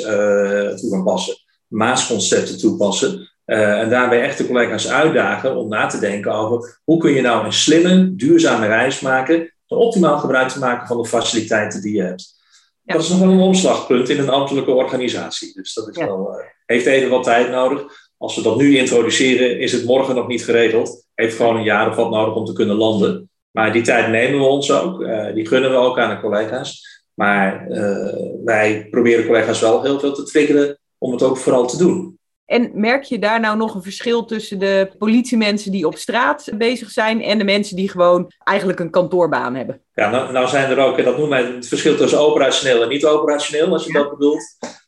toe 0.75 0.89
gaan 0.91 1.03
passen, 1.03 1.35
maasconcepten 1.67 2.57
toepassen. 2.57 3.31
en 3.45 3.89
daarbij 3.89 4.21
echt 4.21 4.37
de 4.37 4.47
collega's 4.47 4.89
uitdagen 4.89 5.55
om 5.55 5.69
na 5.69 5.85
te 5.85 5.99
denken 5.99 6.31
over 6.31 6.79
hoe 6.83 6.99
kun 6.99 7.11
je 7.11 7.21
nou 7.21 7.45
een 7.45 7.53
slimme, 7.53 8.15
duurzame 8.15 8.67
reis 8.67 8.99
maken 8.99 9.53
optimaal 9.77 10.17
gebruik 10.17 10.49
te 10.49 10.59
maken 10.59 10.87
van 10.87 10.97
de 10.97 11.05
faciliteiten 11.05 11.81
die 11.81 11.95
je 11.95 12.01
hebt. 12.01 12.41
Dat 12.83 13.01
is 13.01 13.09
nog 13.09 13.19
wel 13.19 13.29
een 13.29 13.39
omslagpunt 13.39 14.09
in 14.09 14.19
een 14.19 14.29
ambtelijke 14.29 14.71
organisatie. 14.71 15.53
Dus 15.53 15.73
dat 15.73 15.89
is 15.89 15.97
wel, 15.97 16.41
heeft 16.65 16.85
even 16.85 17.09
wat 17.09 17.23
tijd 17.23 17.49
nodig. 17.49 17.83
Als 18.17 18.35
we 18.35 18.41
dat 18.41 18.57
nu 18.57 18.77
introduceren, 18.77 19.59
is 19.59 19.71
het 19.71 19.85
morgen 19.85 20.15
nog 20.15 20.27
niet 20.27 20.43
geregeld. 20.43 21.05
Heeft 21.13 21.35
gewoon 21.35 21.55
een 21.55 21.63
jaar 21.63 21.89
of 21.89 21.95
wat 21.95 22.09
nodig 22.09 22.35
om 22.35 22.45
te 22.45 22.53
kunnen 22.53 22.75
landen. 22.75 23.29
Maar 23.51 23.73
die 23.73 23.81
tijd 23.81 24.09
nemen 24.09 24.39
we 24.39 24.45
ons 24.45 24.71
ook. 24.71 25.01
Uh, 25.01 25.33
die 25.33 25.47
gunnen 25.47 25.71
we 25.71 25.75
ook 25.75 25.99
aan 25.99 26.09
de 26.15 26.21
collega's. 26.21 27.02
Maar 27.13 27.67
uh, 27.69 28.13
wij 28.43 28.87
proberen 28.89 29.25
collega's 29.25 29.59
wel 29.59 29.83
heel 29.83 29.99
veel 29.99 30.13
te 30.13 30.23
triggeren 30.23 30.79
om 30.97 31.11
het 31.11 31.23
ook 31.23 31.37
vooral 31.37 31.67
te 31.67 31.77
doen. 31.77 32.17
En 32.45 32.71
merk 32.73 33.03
je 33.03 33.19
daar 33.19 33.39
nou 33.39 33.57
nog 33.57 33.75
een 33.75 33.83
verschil 33.83 34.25
tussen 34.25 34.59
de 34.59 34.91
politiemensen 34.97 35.71
die 35.71 35.87
op 35.87 35.97
straat 35.97 36.49
bezig 36.57 36.89
zijn 36.89 37.21
en 37.21 37.37
de 37.37 37.43
mensen 37.43 37.75
die 37.75 37.89
gewoon 37.89 38.31
eigenlijk 38.43 38.79
een 38.79 38.89
kantoorbaan 38.89 39.55
hebben? 39.55 39.81
Ja, 39.93 40.09
nou, 40.09 40.31
nou 40.31 40.47
zijn 40.47 40.69
er 40.69 40.79
ook, 40.79 41.03
dat 41.03 41.17
noemen 41.17 41.43
wij 41.43 41.51
het 41.51 41.67
verschil 41.67 41.95
tussen 41.95 42.19
operationeel 42.19 42.81
en 42.81 42.89
niet 42.89 43.05
operationeel, 43.05 43.67
als 43.71 43.85
je 43.85 43.93
dat 43.93 44.09
bedoelt. 44.09 44.43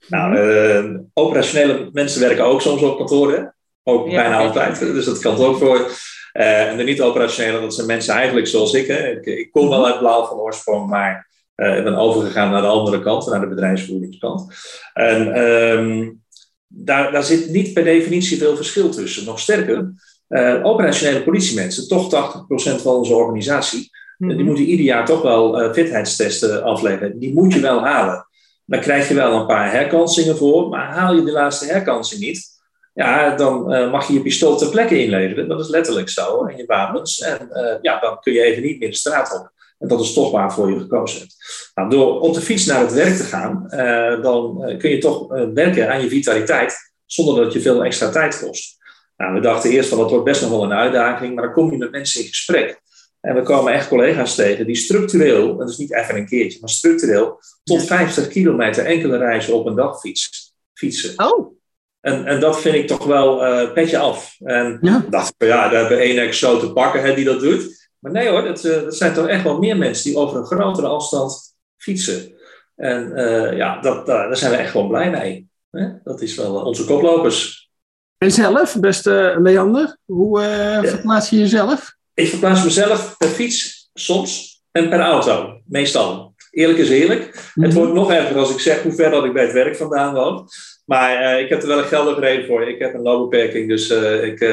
Nou, 0.08 0.38
uh, 0.38 1.00
operationele 1.14 1.90
mensen 1.92 2.22
werken 2.22 2.46
ook 2.46 2.62
soms 2.62 2.82
op 2.82 2.98
kantoren, 2.98 3.56
ook 3.84 4.10
bijna 4.10 4.38
altijd, 4.38 4.80
dus 4.80 5.06
dat 5.06 5.20
kan 5.20 5.38
ook 5.38 5.58
voor. 5.58 5.92
Uh, 6.34 6.70
en 6.70 6.78
de 6.78 6.84
niet-operationele, 6.84 7.62
dat 7.62 7.74
zijn 7.74 7.88
mensen 7.88 8.14
eigenlijk 8.14 8.48
zoals 8.48 8.74
ik. 8.74 8.88
Hè. 8.88 9.10
Ik, 9.10 9.26
ik 9.26 9.52
kom 9.52 9.70
wel 9.70 9.86
uit 9.86 10.00
Blauw 10.00 10.26
van 10.26 10.38
oorsprong, 10.38 10.90
maar 10.90 11.28
ik 11.56 11.84
ben 11.84 11.96
overgegaan 11.96 12.52
naar 12.52 12.62
de 12.62 12.68
andere 12.68 13.02
kant, 13.02 13.26
naar 13.26 13.40
de 13.40 13.48
bedrijfsvoeringskant. 13.48 14.54
En 14.94 15.40
um, 15.40 16.24
daar, 16.68 17.12
daar 17.12 17.24
zit 17.24 17.50
niet 17.50 17.74
per 17.74 17.84
definitie 17.84 18.38
veel 18.38 18.56
verschil 18.56 18.90
tussen. 18.90 19.26
Nog 19.26 19.40
sterker, 19.40 19.94
uh, 20.30 20.60
operationele 20.64 21.24
politiemensen, 21.24 21.88
toch 21.88 22.06
80% 22.06 22.82
van 22.82 22.96
onze 22.96 23.14
organisatie, 23.14 23.80
mm 23.80 23.94
die 24.18 24.44
moeten 24.46 24.64
ieder 24.64 24.86
jaar 24.86 25.06
toch 25.06 25.22
wel 25.22 25.62
uh, 25.62 25.74
fitheidstesten 25.74 26.64
afleggen. 26.64 27.20
Die 27.20 27.34
moet 27.34 27.54
je 27.54 27.60
wel 27.60 27.84
halen. 27.84 28.28
Dan 28.66 28.80
krijg 28.80 29.08
je 29.08 29.14
wel 29.14 29.40
een 29.40 29.46
paar 29.46 29.72
herkansingen 29.72 30.38
voor, 30.38 30.70
maar 30.70 30.94
haal 30.94 31.16
je 31.16 31.24
de 31.24 31.32
laatste 31.32 31.66
herkansing 31.66 32.22
niet, 32.22 32.54
ja, 32.94 33.36
dan 33.36 33.74
uh, 33.74 33.92
mag 33.92 34.08
je 34.08 34.14
je 34.14 34.22
pistool 34.22 34.58
ter 34.58 34.70
plekke 34.70 35.04
inleveren. 35.04 35.48
Dat 35.48 35.60
is 35.60 35.68
letterlijk 35.68 36.10
zo, 36.10 36.46
en 36.46 36.58
je 36.58 36.66
wapens. 36.66 37.20
En 37.20 37.50
ja, 37.82 38.00
dan 38.00 38.20
kun 38.20 38.34
je 38.34 38.42
even 38.42 38.64
niet 38.64 38.80
meer 38.80 38.90
de 38.90 38.96
straat 38.96 39.34
op. 39.40 39.52
En 39.80 39.88
dat 39.88 40.02
is 40.02 40.14
toch 40.14 40.32
waarvoor 40.32 40.72
je 40.72 40.80
gekozen 40.80 41.20
hebt. 41.20 41.36
Nou, 41.74 41.90
door 41.90 42.20
op 42.20 42.34
de 42.34 42.42
fiets 42.42 42.66
naar 42.66 42.80
het 42.80 42.94
werk 42.94 43.16
te 43.16 43.24
gaan, 43.24 43.68
uh, 43.70 44.22
dan 44.22 44.70
uh, 44.70 44.78
kun 44.78 44.90
je 44.90 44.98
toch 44.98 45.32
uh, 45.32 45.44
werken 45.54 45.92
aan 45.92 46.02
je 46.02 46.10
vitaliteit 46.10 46.94
zonder 47.06 47.44
dat 47.44 47.54
je 47.54 47.62
veel 47.62 47.84
extra 47.84 48.10
tijd 48.10 48.40
kost. 48.40 48.78
Nou, 49.18 49.34
we 49.34 49.40
dachten 49.40 49.70
eerst 49.70 49.90
van 49.90 49.98
dat 49.98 50.10
wordt 50.10 50.26
best 50.26 50.42
nog 50.42 50.50
wel 50.50 50.64
een 50.64 50.74
uitdaging, 50.74 51.36
maar 51.36 51.44
dan 51.44 51.54
kom 51.54 51.72
je 51.72 51.78
met 51.78 51.92
mensen 51.92 52.22
in 52.22 52.28
gesprek. 52.28 52.82
En 53.22 53.36
we 53.36 53.42
komen 53.42 53.74
echt 53.74 53.88
collega's 53.88 54.36
tegen 54.36 54.66
die 54.66 54.76
structureel, 54.76 55.58
dat 55.58 55.70
is 55.70 55.78
niet 55.78 55.96
even 55.96 56.16
een 56.16 56.28
keertje, 56.28 56.60
maar 56.60 56.70
structureel 56.70 57.40
tot 57.64 57.84
50 57.84 58.28
kilometer 58.28 58.86
enkele 58.86 59.18
reizen 59.18 59.54
op 59.54 59.66
een 59.66 59.76
dag 59.76 60.00
fiets, 60.00 60.54
fietsen. 60.74 61.14
Oh. 61.16 61.54
En, 62.02 62.26
en 62.26 62.40
dat 62.40 62.62
vind 62.62 62.76
ik 62.76 62.88
toch 62.88 63.06
wel 63.06 63.46
uh, 63.46 63.74
petje 63.74 63.98
af. 63.98 64.36
En 64.40 64.78
ja. 64.82 65.06
dacht 65.10 65.34
ik, 65.38 65.48
ja, 65.48 65.70
daar 65.70 65.80
hebben 65.80 65.98
we 65.98 66.04
één 66.04 66.18
exo 66.18 66.60
te 66.60 66.74
pakken 66.74 67.02
hè, 67.02 67.14
die 67.14 67.26
dat 67.26 67.40
doet. 67.40 67.85
Maar 68.06 68.14
nee 68.14 68.30
hoor, 68.30 68.44
dat, 68.44 68.64
uh, 68.64 68.84
dat 68.84 68.96
zijn 68.96 69.14
toch 69.14 69.28
echt 69.28 69.44
wel 69.44 69.60
meer 69.60 69.78
mensen 69.78 70.10
die 70.10 70.20
over 70.20 70.38
een 70.38 70.46
grotere 70.46 70.88
afstand 70.88 71.56
fietsen. 71.78 72.34
En 72.76 73.12
uh, 73.16 73.58
ja, 73.58 73.82
dat, 73.82 74.06
daar 74.06 74.38
zijn 74.38 74.52
we 74.52 74.58
echt 74.58 74.72
gewoon 74.72 74.88
blij 74.88 75.10
mee. 75.10 75.48
Hè? 75.72 75.88
Dat 76.04 76.22
is 76.22 76.36
wel 76.36 76.56
onze 76.56 76.86
koplopers. 76.86 77.70
En 78.18 78.32
zelf, 78.32 78.80
beste 78.80 79.36
Leander, 79.42 79.98
hoe 80.06 80.42
uh, 80.42 80.90
verplaats 80.90 81.30
je 81.30 81.38
jezelf? 81.38 81.96
Ik 82.14 82.28
verplaats 82.28 82.64
mezelf 82.64 83.18
per 83.18 83.28
fiets 83.28 83.90
soms 83.94 84.62
en 84.72 84.90
per 84.90 85.00
auto, 85.00 85.62
meestal. 85.66 86.34
Eerlijk 86.52 86.80
is 86.80 86.90
eerlijk. 86.90 87.52
Het 87.54 87.56
mhm. 87.56 87.74
wordt 87.74 87.94
nog 87.94 88.12
erger 88.12 88.38
als 88.38 88.52
ik 88.52 88.60
zeg 88.60 88.84
hoe 88.84 88.94
ver 88.94 89.10
dat 89.12 89.26
ik 89.26 89.34
bij 89.34 89.44
het 89.44 89.54
werk 89.54 89.76
vandaan 89.76 90.14
woon. 90.14 90.48
Maar 90.86 91.22
uh, 91.22 91.44
ik 91.44 91.50
heb 91.50 91.62
er 91.62 91.68
wel 91.68 91.78
een 91.78 91.86
geldige 91.86 92.20
reden 92.20 92.46
voor. 92.46 92.68
Ik 92.68 92.80
heb 92.80 92.94
een 92.94 93.02
loopbeperking, 93.02 93.70
dus 93.70 93.90
ik, 94.22 94.44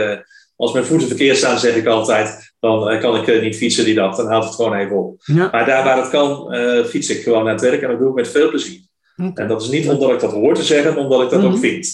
als 0.56 0.72
mijn 0.72 0.84
voeten 0.84 1.08
verkeerd 1.08 1.36
staan, 1.36 1.58
zeg 1.58 1.74
ik 1.74 1.86
altijd, 1.86 2.51
dan 2.70 3.00
kan 3.00 3.16
ik 3.16 3.42
niet 3.42 3.56
fietsen 3.56 3.84
die 3.84 3.94
dag. 3.94 4.16
Dan 4.16 4.26
haalt 4.26 4.44
het 4.44 4.54
gewoon 4.54 4.74
even 4.74 4.96
op. 4.96 5.20
Ja. 5.24 5.48
Maar 5.52 5.66
daar 5.66 5.84
waar 5.84 5.96
het 5.96 6.10
kan, 6.10 6.54
fiets 6.86 7.08
ik 7.08 7.22
gewoon 7.22 7.44
naar 7.44 7.52
het 7.52 7.62
werk 7.62 7.82
en 7.82 7.88
dat 7.88 7.98
doe 7.98 8.08
ik 8.08 8.14
met 8.14 8.28
veel 8.28 8.48
plezier. 8.48 8.80
En 9.34 9.48
dat 9.48 9.62
is 9.62 9.68
niet 9.68 9.88
omdat 9.88 10.10
ik 10.10 10.20
dat 10.20 10.32
hoor 10.32 10.54
te 10.54 10.62
zeggen, 10.62 10.94
maar 10.94 11.02
omdat 11.02 11.22
ik 11.22 11.30
dat 11.30 11.44
ook 11.44 11.50
mhm. 11.50 11.60
vind. 11.60 11.88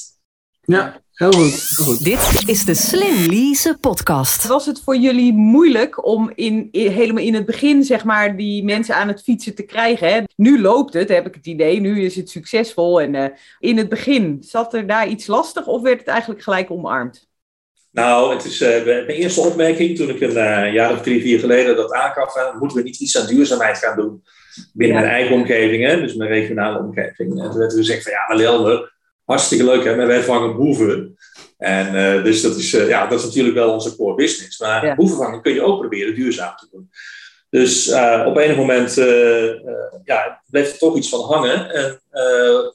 Ja, 0.61 1.01
Heel 1.19 1.33
goed, 1.33 2.05
Dit 2.05 2.49
is 2.49 2.65
de 2.65 2.75
Slim 2.75 3.31
Lease 3.31 3.77
podcast. 3.81 4.47
Was 4.47 4.67
het 4.67 4.83
voor 4.83 4.97
jullie 4.97 5.33
moeilijk 5.33 6.07
om 6.07 6.33
in, 6.35 6.69
helemaal 6.73 7.25
in 7.25 7.35
het 7.35 7.47
begin 7.47 7.85
zeg 7.85 8.05
maar, 8.05 8.37
die 8.37 8.65
mensen 8.65 8.95
aan 8.95 9.09
het 9.09 9.23
fietsen 9.23 9.55
te 9.55 9.63
krijgen? 9.63 10.09
Hè? 10.09 10.21
Nu 10.37 10.61
loopt 10.61 10.95
het, 10.95 11.09
heb 11.09 11.27
ik 11.27 11.35
het 11.35 11.47
idee. 11.47 11.81
Nu 11.81 12.03
is 12.03 12.17
het 12.17 12.31
succesvol. 12.31 13.01
En 13.01 13.15
uh, 13.15 13.25
in 13.59 13.77
het 13.77 13.89
begin, 13.89 14.37
zat 14.41 14.75
er 14.75 14.87
daar 14.87 15.09
iets 15.09 15.27
lastig 15.27 15.67
of 15.67 15.83
werd 15.83 15.99
het 15.99 16.09
eigenlijk 16.09 16.43
gelijk 16.43 16.71
omarmd? 16.71 17.29
Nou, 17.91 18.35
het 18.35 18.45
is 18.45 18.61
uh, 18.61 18.85
mijn 18.85 19.07
eerste 19.07 19.41
opmerking 19.41 19.97
toen 19.97 20.09
ik 20.09 20.21
een 20.21 20.31
uh, 20.31 20.73
jaar 20.73 20.93
of 20.93 21.03
drie, 21.03 21.21
vier 21.21 21.39
geleden 21.39 21.77
dat 21.77 21.93
aangaf. 21.93 22.35
moeten 22.59 22.77
we 22.77 22.83
niet 22.83 23.01
iets 23.01 23.19
aan 23.19 23.27
duurzaamheid 23.27 23.79
gaan 23.79 23.97
doen 23.97 24.23
binnen 24.73 24.97
mijn 24.97 25.13
eigen 25.13 25.35
omgeving, 25.35 25.85
hè? 25.85 26.01
dus 26.01 26.15
mijn 26.15 26.31
regionale 26.31 26.79
omgeving. 26.79 27.43
En 27.43 27.51
toen 27.51 27.59
werd 27.59 27.73
er 27.73 27.79
gezegd 27.79 28.03
van 28.03 28.13
ja, 28.13 28.25
maar 28.29 28.37
Lelder, 28.37 28.93
hartstikke 29.25 29.65
leuk, 29.65 29.85
hè? 29.85 29.97
maar 29.97 30.07
wij 30.07 30.23
vangen 30.23 30.57
boeven. 30.57 31.17
En 31.59 31.95
uh, 31.95 32.25
dus 32.25 32.43
dat 32.43 32.57
is, 32.57 32.71
ja, 32.71 33.07
dat 33.07 33.19
is 33.19 33.25
natuurlijk 33.25 33.55
wel 33.55 33.73
onze 33.73 33.97
core 33.97 34.15
business. 34.15 34.59
Maar 34.59 34.87
ja. 34.87 34.95
boeven 34.95 35.17
vangen 35.17 35.43
kun 35.43 35.55
je 35.55 35.63
ook 35.63 35.79
proberen 35.79 36.15
duurzaam 36.15 36.57
te 36.57 36.69
doen. 36.71 36.91
Dus 37.51 37.93
op 38.27 38.37
enig 38.37 38.57
moment 38.57 38.95
ja, 40.05 40.43
bleef 40.51 40.73
er 40.73 40.79
toch 40.79 40.97
iets 40.97 41.09
van 41.09 41.21
hangen 41.21 41.71
en 41.75 42.01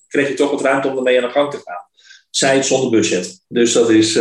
kreeg 0.08 0.28
je 0.28 0.34
toch 0.34 0.52
wat 0.52 0.62
ruimte 0.62 0.88
om 0.88 0.98
ermee 0.98 1.18
aan 1.18 1.28
de 1.28 1.34
gang 1.34 1.52
te 1.52 1.62
gaan. 1.66 1.88
Zij 2.30 2.56
het 2.56 2.66
zonder 2.66 2.90
budget. 2.90 3.44
Dus 3.48 3.74
dat 3.74 3.90
is, 3.90 4.20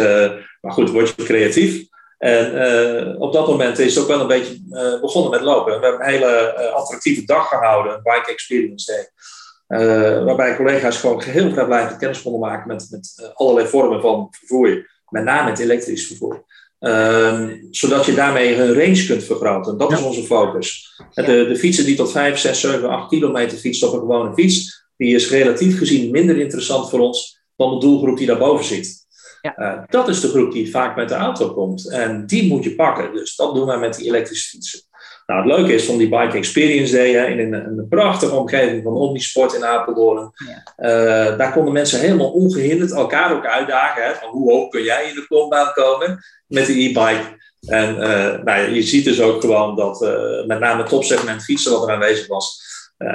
maar 0.63 0.73
goed, 0.73 0.91
word 0.91 1.15
je 1.17 1.25
creatief. 1.25 1.91
En 2.19 3.17
op 3.19 3.33
dat 3.33 3.47
moment 3.47 3.79
is 3.79 3.95
het 3.95 4.03
ook 4.03 4.11
wel 4.11 4.21
een 4.21 4.27
beetje 4.27 4.61
begonnen 5.01 5.31
met 5.31 5.41
lopen. 5.41 5.81
We 5.81 5.87
hebben 5.87 6.07
een 6.07 6.13
hele 6.13 6.55
attractieve 6.75 7.25
dag 7.25 7.49
gehouden, 7.49 7.93
een 7.93 8.03
Bike 8.03 8.31
Experience 8.31 8.93
Day. 8.93 10.25
Waarbij 10.25 10.57
collega's 10.57 10.97
gewoon 10.97 11.23
geheel 11.23 11.51
vrijblijvend 11.51 11.99
kennis 11.99 12.23
konden 12.23 12.41
maken 12.41 12.69
met, 12.69 12.87
met 12.91 13.33
allerlei 13.35 13.67
vormen 13.67 14.01
van 14.01 14.29
vervoer, 14.31 14.91
met 15.09 15.25
name 15.25 15.51
het 15.51 15.59
elektrisch 15.59 16.07
vervoer. 16.07 16.45
Uh, 16.83 17.49
zodat 17.71 18.07
je 18.07 18.15
daarmee 18.15 18.55
hun 18.55 18.75
range 18.75 19.07
kunt 19.07 19.25
vergroten. 19.25 19.79
Dat 19.79 19.93
is 19.93 20.03
onze 20.03 20.23
focus. 20.23 21.01
De, 21.15 21.25
de 21.25 21.57
fietsen 21.57 21.85
die 21.85 21.97
tot 21.97 22.13
5, 22.13 22.39
6, 22.39 22.61
7, 22.61 22.89
8 22.89 23.09
kilometer 23.09 23.59
fietsen 23.59 23.89
op 23.89 23.95
een 23.95 24.01
gewone 24.01 24.35
fiets, 24.35 24.87
die 24.97 25.15
is 25.15 25.31
relatief 25.31 25.79
gezien 25.79 26.11
minder 26.11 26.39
interessant 26.39 26.91
voor 26.91 27.01
ons 27.01 27.41
dan 27.57 27.71
de 27.71 27.87
doelgroep 27.87 28.17
die 28.17 28.27
daarboven 28.27 28.65
zit. 28.65 29.02
Ja. 29.43 29.59
Uh, 29.59 29.83
dat 29.89 30.09
is 30.09 30.21
de 30.21 30.29
groep 30.29 30.53
die 30.53 30.71
vaak 30.71 30.97
met 30.97 31.09
de 31.09 31.15
auto 31.15 31.53
komt. 31.53 31.91
En 31.91 32.27
die 32.27 32.49
moet 32.49 32.65
je 32.65 32.75
pakken. 32.75 33.13
Dus 33.13 33.37
dat 33.37 33.55
doen 33.55 33.67
wij 33.67 33.79
met 33.79 33.97
die 33.97 34.07
elektrische 34.07 34.49
fietsen. 34.49 34.81
Nou, 35.27 35.41
het 35.41 35.57
leuke 35.59 35.75
is 35.75 35.85
van 35.85 35.99
die 35.99 36.09
Bike 36.09 36.37
Experience 36.37 36.97
Day 36.97 37.13
hè, 37.13 37.27
in 37.27 37.39
een, 37.39 37.53
een, 37.53 37.89
prachtige 37.89 38.35
omgeving 38.35 38.83
van 38.83 38.93
Omnisport 38.93 39.55
in 39.55 39.65
Apeldoorn. 39.65 40.31
Ja. 40.35 41.31
Uh, 41.31 41.39
daar 41.39 41.53
konden 41.53 41.73
mensen 41.73 42.01
helemaal 42.01 42.31
ongehinderd 42.31 42.93
elkaar 42.93 43.33
ook 43.37 43.47
uitdagen. 43.47 44.03
Hè, 44.03 44.15
van 44.15 44.29
hoe 44.29 44.53
hoog 44.53 44.69
kun 44.69 44.83
jij 44.83 45.09
in 45.09 45.15
de 45.15 45.27
klombaan 45.27 45.73
komen 45.73 46.25
met 46.47 46.67
de 46.67 46.73
e-bike. 46.73 47.41
En 47.67 47.95
uh, 47.95 48.43
nou, 48.45 48.71
je 48.71 48.83
ziet 48.83 49.05
dus 49.05 49.21
ook 49.21 49.41
gewoon 49.41 49.77
dat 49.77 50.03
uh, 50.03 50.47
met 50.47 50.61
name 50.61 50.81
het 50.81 50.89
topsegment 50.89 51.45
fietsen 51.45 51.73
wat 51.73 51.83
er 51.83 51.95
aanwezig 51.95 52.27
was. 52.27 52.61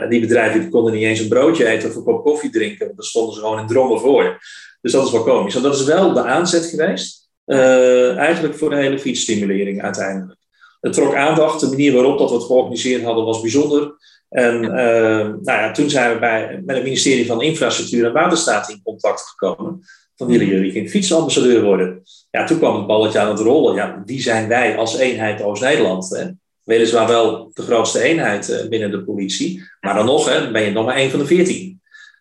die 0.10 0.19
bedrijven 0.19 0.60
die 0.60 0.69
konden 0.69 0.93
niet 0.93 1.03
eens 1.03 1.19
een 1.19 1.27
broodje 1.27 1.67
eten 1.67 1.89
of 1.89 1.96
een 1.96 2.03
kop 2.03 2.24
koffie 2.24 2.50
drinken. 2.50 2.86
Want 2.86 2.98
daar 2.98 3.07
stonden 3.07 3.34
ze 3.34 3.39
gewoon 3.39 3.60
in 3.60 3.67
drommen 3.67 4.00
voor. 4.00 4.39
Dus 4.81 4.91
dat 4.91 5.05
is 5.05 5.12
wel 5.12 5.24
komisch. 5.24 5.53
Dat 5.53 5.75
is 5.75 5.84
wel 5.84 6.13
de 6.13 6.24
aanzet 6.24 6.65
geweest. 6.65 7.29
eigenlijk 7.46 8.55
voor 8.55 8.69
de 8.69 8.75
hele 8.75 9.00
fietsstimulering 9.00 9.81
uiteindelijk. 9.81 10.39
Het 10.81 10.93
trok 10.93 11.15
aandacht. 11.15 11.60
De 11.60 11.67
manier 11.67 11.93
waarop 11.93 12.17
dat 12.17 12.29
we 12.29 12.36
het 12.36 12.46
georganiseerd 12.46 13.03
hadden 13.03 13.25
was 13.25 13.41
bijzonder. 13.41 13.96
En 14.29 14.63
uh, 14.63 14.72
nou 14.72 15.41
ja, 15.43 15.72
toen 15.72 15.89
zijn 15.89 16.13
we 16.13 16.19
bij, 16.19 16.62
met 16.65 16.75
het 16.75 16.86
ministerie 16.86 17.25
van 17.25 17.41
Infrastructuur 17.41 18.05
en 18.05 18.13
Waterstaat 18.13 18.69
in 18.69 18.81
contact 18.84 19.22
gekomen. 19.22 19.81
Van 20.15 20.27
willen 20.27 20.48
jullie 20.48 20.72
geen 20.72 20.89
fietsambassadeur 20.89 21.63
worden? 21.63 22.01
Ja, 22.31 22.46
toen 22.46 22.57
kwam 22.57 22.75
het 22.75 22.88
balletje 22.88 23.19
aan 23.19 23.29
het 23.29 23.39
rollen. 23.39 23.75
Ja, 23.75 24.01
wie 24.05 24.22
zijn 24.22 24.48
wij 24.48 24.77
als 24.77 24.98
eenheid 24.98 25.41
Oost-Nederland? 25.41 26.36
Weliswaar 26.63 27.07
wel 27.07 27.51
de 27.53 27.62
grootste 27.62 28.01
eenheid 28.01 28.50
uh, 28.50 28.67
binnen 28.67 28.91
de 28.91 29.03
politie. 29.03 29.63
Maar 29.79 29.93
dan 29.93 30.05
nog, 30.05 30.29
hè, 30.29 30.51
ben 30.51 30.62
je 30.62 30.72
nog 30.72 30.86
maar 30.86 30.96
één 30.96 31.10
van 31.10 31.19
de 31.19 31.25
veertien. 31.25 31.76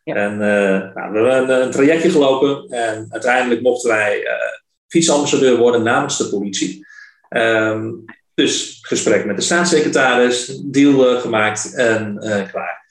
Ja. 0.06 0.14
En 0.14 0.32
uh, 0.32 0.94
nou, 0.94 1.12
we 1.12 1.18
hebben 1.18 1.50
een, 1.50 1.62
een, 1.62 1.70
trajectje 1.70 2.10
gelopen. 2.10 2.68
En 2.68 3.06
uiteindelijk 3.10 3.62
mochten 3.62 3.90
wij 3.90 4.22
fietsambassadeur 4.88 5.56
worden 5.56 5.82
namens 5.82 6.18
de 6.18 6.28
politie. 6.28 6.86
Um, 7.28 8.04
dus 8.34 8.78
gesprek 8.82 9.24
met 9.24 9.36
de 9.36 9.42
staatssecretaris, 9.42 10.60
deal 10.64 11.14
uh, 11.14 11.20
gemaakt 11.20 11.74
en 11.74 12.18
klaar. 12.50 12.84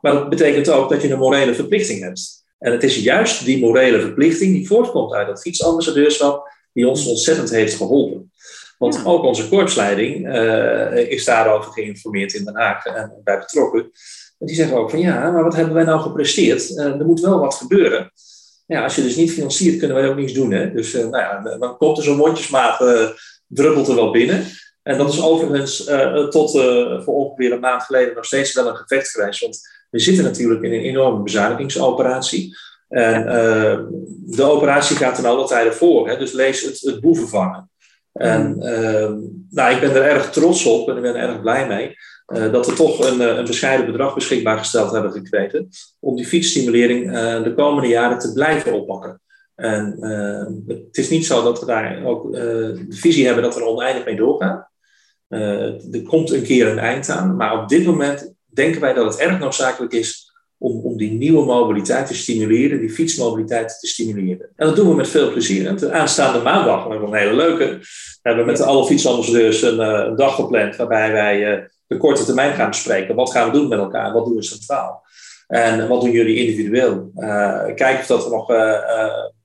Maar 0.00 0.12
dat 0.12 0.28
betekent 0.28 0.68
ook 0.68 0.90
dat 0.90 1.02
je 1.02 1.10
een 1.10 1.18
morele 1.18 1.54
verplichting 1.54 2.02
hebt. 2.02 2.44
En 2.58 2.72
het 2.72 2.82
is 2.82 2.96
juist 2.96 3.44
die 3.44 3.60
morele 3.60 4.00
verplichting 4.00 4.52
die 4.52 4.66
voortkomt 4.66 5.12
uit 5.12 5.26
dat 5.26 5.40
fietsambassadeurschap, 5.40 6.48
die 6.72 6.88
ons 6.88 7.06
ontzettend 7.06 7.50
heeft 7.50 7.74
geholpen. 7.74 8.32
Want 8.78 9.04
ook 9.04 9.22
onze 9.22 9.48
korpsleiding 9.48 10.26
uh, 10.26 10.96
is 10.96 11.24
daarover 11.24 11.72
geïnformeerd 11.72 12.34
in 12.34 12.44
Den 12.44 12.56
Haag 12.56 12.84
en 12.84 13.20
bij 13.24 13.38
betrokken. 13.38 13.90
En 14.42 14.48
die 14.48 14.56
zeggen 14.56 14.76
ook 14.76 14.90
van 14.90 14.98
ja, 14.98 15.30
maar 15.30 15.42
wat 15.42 15.56
hebben 15.56 15.74
wij 15.74 15.84
nou 15.84 16.00
gepresteerd? 16.00 16.78
er 16.78 17.06
moet 17.06 17.20
wel 17.20 17.38
wat 17.38 17.54
gebeuren. 17.54 18.12
Ja, 18.66 18.82
als 18.82 18.94
je 18.94 19.02
dus 19.02 19.16
niet 19.16 19.32
financiert, 19.32 19.78
kunnen 19.78 19.96
wij 19.96 20.08
ook 20.08 20.16
niets 20.16 20.32
doen. 20.32 20.52
Hè? 20.52 20.72
Dus 20.72 20.92
nou 20.92 21.16
ja, 21.16 21.56
dan 21.58 21.76
komt 21.76 21.98
er 21.98 22.04
zo'n 22.04 22.16
mondjesmaat, 22.16 22.78
druppelt 23.46 23.88
er 23.88 23.94
wel 23.94 24.10
binnen. 24.10 24.44
En 24.82 24.98
dat 24.98 25.12
is 25.12 25.22
overigens 25.22 25.88
uh, 25.88 26.28
tot 26.28 26.54
uh, 26.54 27.02
voor 27.02 27.14
ongeveer 27.14 27.52
een 27.52 27.60
maand 27.60 27.82
geleden 27.82 28.14
nog 28.14 28.24
steeds 28.24 28.52
wel 28.52 28.68
een 28.68 28.76
gevecht 28.76 29.10
geweest. 29.10 29.40
Want 29.40 29.60
we 29.90 29.98
zitten 29.98 30.24
natuurlijk 30.24 30.62
in 30.62 30.72
een 30.72 30.80
enorme 30.80 31.22
bezuinigingsoperatie. 31.22 32.56
En 32.88 33.22
uh, 33.22 33.78
de 34.36 34.42
operatie 34.42 34.96
gaat 34.96 35.14
ten 35.14 35.24
alle 35.24 35.46
tijden 35.46 35.74
voor. 35.74 36.08
Hè? 36.08 36.18
Dus 36.18 36.32
lees 36.32 36.62
het, 36.62 36.80
het 36.80 37.00
boeven 37.00 37.28
vangen. 37.28 37.70
En 38.12 38.50
mm. 38.50 39.46
nou, 39.50 39.74
ik 39.74 39.80
ben 39.80 39.90
er 39.90 40.02
erg 40.02 40.30
trots 40.30 40.66
op 40.66 40.88
en 40.88 40.96
ik 40.96 41.02
ben 41.02 41.14
er 41.14 41.28
erg 41.28 41.40
blij 41.40 41.66
mee. 41.66 41.96
Dat 42.32 42.66
we 42.66 42.72
toch 42.72 43.10
een, 43.10 43.38
een 43.38 43.44
bescheiden 43.44 43.86
bedrag 43.86 44.14
beschikbaar 44.14 44.58
gesteld 44.58 44.92
hebben 44.92 45.12
gekregen. 45.12 45.68
Om 46.00 46.16
die 46.16 46.26
fietsstimulering 46.26 47.12
de 47.44 47.52
komende 47.56 47.88
jaren 47.88 48.18
te 48.18 48.32
blijven 48.32 48.72
oppakken. 48.72 49.20
En 49.54 49.96
het 50.66 50.96
is 50.96 51.10
niet 51.10 51.26
zo 51.26 51.42
dat 51.42 51.60
we 51.60 51.66
daar 51.66 52.04
ook 52.04 52.32
de 52.32 52.86
visie 52.88 53.26
hebben 53.26 53.44
dat 53.44 53.54
we 53.54 53.60
er 53.60 53.66
oneindig 53.66 54.04
mee 54.04 54.16
doorgaan. 54.16 54.68
Er 55.28 56.02
komt 56.08 56.32
een 56.32 56.42
keer 56.42 56.68
een 56.68 56.78
eind 56.78 57.08
aan, 57.08 57.36
maar 57.36 57.62
op 57.62 57.68
dit 57.68 57.84
moment 57.84 58.34
denken 58.44 58.80
wij 58.80 58.92
dat 58.92 59.12
het 59.12 59.20
erg 59.20 59.38
noodzakelijk 59.38 59.92
is 59.92 60.30
om, 60.58 60.80
om 60.80 60.96
die 60.96 61.12
nieuwe 61.12 61.44
mobiliteit 61.44 62.06
te 62.06 62.14
stimuleren, 62.14 62.80
die 62.80 62.90
fietsmobiliteit 62.90 63.78
te 63.80 63.86
stimuleren. 63.86 64.48
En 64.56 64.66
dat 64.66 64.76
doen 64.76 64.88
we 64.88 64.94
met 64.94 65.08
veel 65.08 65.30
plezier. 65.30 65.76
De 65.76 65.92
aanstaande 65.92 66.42
maandag, 66.42 66.84
we 66.84 66.90
hebben 66.90 67.08
een 67.08 67.18
hele 67.18 67.34
leuke, 67.34 67.80
hebben 68.22 68.44
we 68.44 68.50
met 68.50 68.60
alle 68.60 68.86
fietsambassadeurs 68.86 69.62
een, 69.62 69.78
een 69.78 70.16
dag 70.16 70.34
gepland 70.34 70.76
waarbij 70.76 71.12
wij 71.12 71.70
de 71.92 71.98
korte 71.98 72.24
termijn 72.24 72.54
gaan 72.54 72.68
bespreken. 72.68 73.14
Wat 73.14 73.32
gaan 73.32 73.50
we 73.50 73.58
doen 73.58 73.68
met 73.68 73.78
elkaar? 73.78 74.12
Wat 74.12 74.24
doen 74.24 74.34
we 74.34 74.42
centraal? 74.42 75.02
En 75.46 75.88
wat 75.88 76.00
doen 76.00 76.10
jullie 76.10 76.36
individueel? 76.36 77.10
kijken 77.74 78.00
of 78.00 78.06
dat 78.06 78.24
we 78.24 78.30
nog 78.30 78.50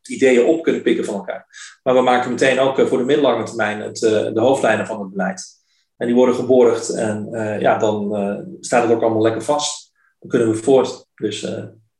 ideeën 0.09 0.45
op 0.45 0.63
kunnen 0.63 0.81
pikken 0.81 1.05
van 1.05 1.13
elkaar. 1.13 1.45
Maar 1.83 1.93
we 1.93 2.01
maken 2.01 2.29
meteen 2.29 2.59
ook 2.59 2.87
voor 2.87 2.97
de 2.97 3.03
middellange 3.03 3.43
termijn 3.43 3.81
het, 3.81 3.99
de 3.99 4.39
hoofdlijnen 4.39 4.87
van 4.87 4.99
het 4.99 5.09
beleid. 5.09 5.57
En 5.97 6.07
die 6.07 6.15
worden 6.15 6.35
geborgd 6.35 6.89
en 6.89 7.27
uh, 7.31 7.61
ja, 7.61 7.77
dan 7.77 8.15
uh, 8.15 8.35
staat 8.59 8.83
het 8.83 8.91
ook 8.91 9.01
allemaal 9.01 9.21
lekker 9.21 9.41
vast. 9.41 9.91
Dan 10.19 10.29
kunnen 10.29 10.49
we 10.49 10.55
voort. 10.55 11.05
Dus 11.15 11.43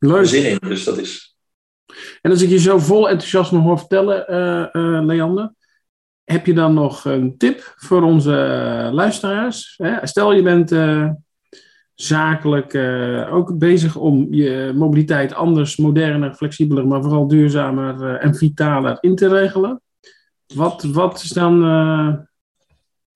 uh, 0.00 0.24
zin 0.24 0.44
in. 0.44 0.58
Dus 0.68 0.84
dat 0.84 0.98
is. 0.98 1.36
En 2.20 2.30
als 2.30 2.42
ik 2.42 2.48
je 2.48 2.58
zo 2.58 2.78
vol 2.78 3.08
enthousiasme 3.08 3.58
hoor 3.58 3.78
vertellen, 3.78 4.24
Leander, 5.06 5.54
heb 6.32 6.46
je 6.46 6.54
dan 6.54 6.74
nog 6.74 7.04
een 7.04 7.36
tip 7.36 7.74
voor 7.76 8.02
onze 8.02 8.30
luisteraars? 8.92 9.74
Hè? 9.76 10.06
Stel 10.06 10.32
je 10.32 10.42
bent 10.42 10.74
zakelijk 11.94 12.74
ook 13.32 13.58
bezig 13.58 13.96
om 13.96 14.26
je 14.30 14.72
mobiliteit 14.74 15.34
anders, 15.34 15.76
moderner, 15.76 16.34
flexibeler, 16.34 16.86
maar 16.86 17.02
vooral 17.02 17.28
duurzamer 17.28 18.16
en 18.16 18.34
vitaler 18.34 18.98
in 19.00 19.16
te 19.16 19.28
regelen. 19.28 19.82
Wat, 20.54 20.82
wat 20.82 21.22
is 21.22 21.30
dan 21.30 21.62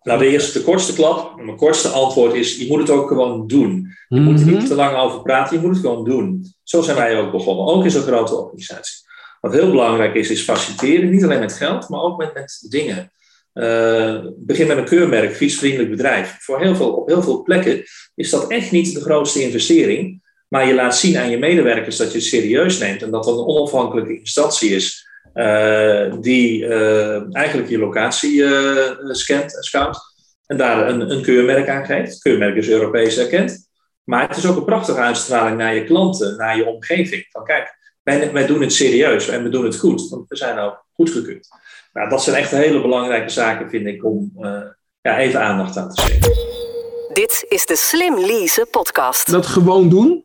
nou, 0.02 0.18
de 0.18 0.26
eerste, 0.26 0.58
de 0.58 0.64
kortste 0.64 0.94
klap. 0.94 1.36
Mijn 1.36 1.56
kortste 1.56 1.88
antwoord 1.88 2.34
is: 2.34 2.56
je 2.56 2.66
moet 2.68 2.80
het 2.80 2.90
ook 2.90 3.08
gewoon 3.08 3.46
doen. 3.46 3.86
Je 4.08 4.20
moet 4.20 4.40
er 4.40 4.46
niet 4.46 4.56
mhm. 4.56 4.66
te 4.66 4.74
lang 4.74 4.96
over 4.96 5.22
praten, 5.22 5.56
je 5.56 5.62
moet 5.62 5.76
het 5.76 5.84
gewoon 5.84 6.04
doen. 6.04 6.52
Zo 6.62 6.82
zijn 6.82 6.96
wij 6.96 7.20
ook 7.20 7.32
begonnen, 7.32 7.66
ook 7.66 7.84
in 7.84 7.90
zo'n 7.90 8.02
grote 8.02 8.34
organisatie. 8.34 8.96
Wat 9.42 9.52
heel 9.52 9.70
belangrijk 9.70 10.14
is, 10.14 10.30
is 10.30 10.42
faciliteren. 10.42 11.10
Niet 11.10 11.24
alleen 11.24 11.40
met 11.40 11.52
geld, 11.52 11.88
maar 11.88 12.00
ook 12.00 12.18
met, 12.18 12.34
met 12.34 12.66
dingen. 12.68 13.12
Uh, 13.54 14.18
begin 14.36 14.66
met 14.66 14.76
een 14.76 14.84
keurmerk, 14.84 15.34
fietsvriendelijk 15.34 15.90
bedrijf. 15.90 16.36
Voor 16.40 16.60
heel 16.60 16.76
veel, 16.76 16.92
op 16.92 17.08
heel 17.08 17.22
veel 17.22 17.42
plekken 17.42 17.82
is 18.14 18.30
dat 18.30 18.50
echt 18.50 18.70
niet 18.70 18.94
de 18.94 19.00
grootste 19.00 19.42
investering. 19.42 20.22
Maar 20.48 20.66
je 20.66 20.74
laat 20.74 20.96
zien 20.96 21.16
aan 21.16 21.30
je 21.30 21.38
medewerkers 21.38 21.96
dat 21.96 22.12
je 22.12 22.18
het 22.18 22.26
serieus 22.26 22.78
neemt 22.78 23.02
en 23.02 23.10
dat 23.10 23.24
dat 23.24 23.38
een 23.38 23.46
onafhankelijke 23.46 24.18
instantie 24.18 24.70
is 24.70 25.08
uh, 25.34 26.14
die 26.20 26.64
uh, 26.64 27.36
eigenlijk 27.36 27.68
je 27.68 27.78
locatie 27.78 28.44
scant 29.12 29.56
en 29.56 29.62
scout 29.62 29.98
en 30.46 30.56
daar 30.56 30.88
een, 30.88 31.10
een 31.10 31.22
keurmerk 31.22 31.68
aan 31.68 31.84
geeft. 31.84 32.12
Het 32.12 32.22
keurmerk 32.22 32.56
is 32.56 32.68
Europees 32.68 33.18
erkend. 33.18 33.70
Maar 34.04 34.28
het 34.28 34.36
is 34.36 34.46
ook 34.46 34.56
een 34.56 34.64
prachtige 34.64 35.00
uitstraling 35.00 35.56
naar 35.56 35.74
je 35.74 35.84
klanten, 35.84 36.36
naar 36.36 36.56
je 36.56 36.66
omgeving. 36.66 37.26
Van 37.28 37.44
kijk, 37.44 37.76
wij, 38.02 38.32
wij 38.32 38.46
doen 38.46 38.60
het 38.60 38.72
serieus 38.72 39.28
en 39.28 39.42
we 39.42 39.48
doen 39.48 39.64
het 39.64 39.78
goed, 39.78 40.08
want 40.08 40.28
we 40.28 40.36
zijn 40.36 40.58
ook 40.58 40.84
goedgekeurd. 40.92 41.48
Nou, 41.92 42.08
dat 42.08 42.22
zijn 42.22 42.36
echt 42.36 42.50
hele 42.50 42.80
belangrijke 42.80 43.28
zaken, 43.28 43.70
vind 43.70 43.86
ik, 43.86 44.04
om 44.04 44.32
uh, 44.38 44.60
ja, 45.00 45.18
even 45.18 45.40
aandacht 45.40 45.76
aan 45.76 45.88
te 45.88 46.02
schenken. 46.02 46.30
Dit 47.12 47.44
is 47.48 47.66
de 47.66 47.76
Slim 47.76 48.18
Lease 48.18 48.66
podcast. 48.70 49.30
Dat 49.30 49.46
gewoon 49.46 49.88
doen, 49.88 50.24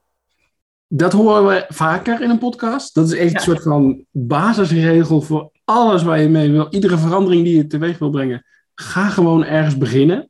dat 0.87 1.13
horen 1.13 1.47
we 1.47 1.65
vaker 1.69 2.21
in 2.21 2.29
een 2.29 2.37
podcast. 2.37 2.95
Dat 2.95 3.11
is 3.11 3.13
echt 3.13 3.33
een 3.33 3.39
soort 3.39 3.63
van 3.63 4.05
basisregel 4.11 5.21
voor 5.21 5.51
alles 5.63 6.03
waar 6.03 6.19
je 6.19 6.29
mee 6.29 6.51
wil. 6.51 6.67
Iedere 6.69 6.97
verandering 6.97 7.43
die 7.43 7.55
je 7.55 7.67
teweeg 7.67 7.97
wil 7.97 8.09
brengen. 8.09 8.45
Ga 8.75 9.09
gewoon 9.09 9.45
ergens 9.45 9.77
beginnen. 9.77 10.29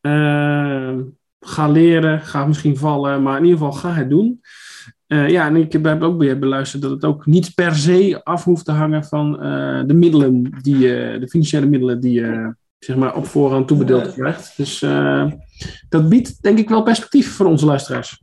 Uh, 0.00 0.98
ga 1.40 1.68
leren, 1.68 2.20
ga 2.20 2.46
misschien 2.46 2.76
vallen, 2.76 3.22
maar 3.22 3.36
in 3.36 3.44
ieder 3.44 3.58
geval 3.58 3.72
ga 3.72 3.92
het 3.92 4.10
doen. 4.10 4.40
Uh, 5.12 5.28
ja, 5.28 5.46
en 5.46 5.56
ik 5.56 5.72
heb 5.72 6.02
ook 6.02 6.18
weer 6.18 6.38
beluisterd 6.38 6.82
dat 6.82 6.90
het 6.90 7.04
ook 7.04 7.26
niet 7.26 7.54
per 7.54 7.74
se 7.74 8.20
af 8.24 8.44
hoeft 8.44 8.64
te 8.64 8.72
hangen 8.72 9.04
van 9.04 9.34
uh, 9.34 9.82
de 9.86 9.94
middelen, 9.94 10.58
die, 10.62 10.76
uh, 10.76 11.20
de 11.20 11.28
financiële 11.28 11.66
middelen 11.66 12.00
die 12.00 12.12
je 12.12 12.54
zeg 12.78 12.96
maar 12.96 13.16
op 13.16 13.26
voorhand 13.26 13.68
toebedeeld 13.68 14.14
krijgt. 14.14 14.56
Dus 14.56 14.78
dat 15.88 16.08
biedt 16.08 16.42
denk 16.42 16.58
ik 16.58 16.68
wel 16.68 16.82
perspectief 16.82 17.32
voor 17.32 17.46
onze 17.46 17.66
luisteraars. 17.66 18.22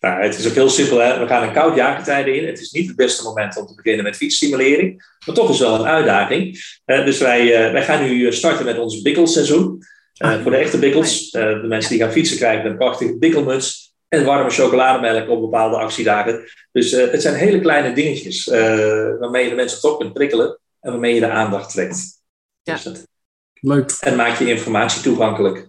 Nou, 0.00 0.22
het 0.22 0.38
is 0.38 0.48
ook 0.48 0.54
heel 0.54 0.68
simpel. 0.68 0.98
Hè? 0.98 1.18
We 1.18 1.26
gaan 1.26 1.42
een 1.42 1.52
koud 1.52 1.76
jaargetijde 1.76 2.36
in. 2.36 2.46
Het 2.46 2.60
is 2.60 2.70
niet 2.70 2.86
het 2.86 2.96
beste 2.96 3.22
moment 3.22 3.56
om 3.56 3.66
te 3.66 3.74
beginnen 3.74 4.04
met 4.04 4.16
fietsstimulering. 4.16 5.18
Maar 5.26 5.34
toch 5.34 5.50
is 5.50 5.58
wel 5.58 5.74
een 5.74 5.86
uitdaging. 5.86 6.52
dus 6.84 7.18
wij, 7.18 7.72
wij 7.72 7.82
gaan 7.82 8.02
nu 8.02 8.32
starten 8.32 8.64
met 8.64 8.78
ons 8.78 9.02
bikkelseizoen. 9.02 9.78
Ah, 10.16 10.42
voor 10.42 10.50
de 10.50 10.56
echte 10.56 10.78
bikkels. 10.78 11.30
de 11.30 11.64
mensen 11.68 11.90
die 11.90 12.00
gaan 12.00 12.12
fietsen 12.12 12.36
krijgen 12.36 12.70
een 12.70 12.76
prachtige 12.76 13.18
bikkelmuts 13.18 13.85
en 14.08 14.24
warme 14.24 14.50
chocolademelk 14.50 15.28
op 15.28 15.40
bepaalde 15.40 15.76
actiedagen. 15.76 16.44
Dus 16.72 16.92
uh, 16.92 17.10
het 17.10 17.22
zijn 17.22 17.34
hele 17.34 17.60
kleine 17.60 17.92
dingetjes 17.92 18.46
uh, 18.46 18.54
waarmee 19.18 19.44
je 19.44 19.50
de 19.50 19.54
mensen 19.54 19.80
toch 19.80 19.98
kunt 19.98 20.12
prikkelen 20.12 20.58
en 20.80 20.90
waarmee 20.90 21.14
je 21.14 21.20
de 21.20 21.30
aandacht 21.30 21.70
trekt. 21.70 22.22
Ja. 22.62 22.74
Dus 22.74 22.84
het, 22.84 23.06
Leuk. 23.60 23.96
En 24.00 24.16
maak 24.16 24.38
je 24.38 24.48
informatie 24.48 25.02
toegankelijk. 25.02 25.68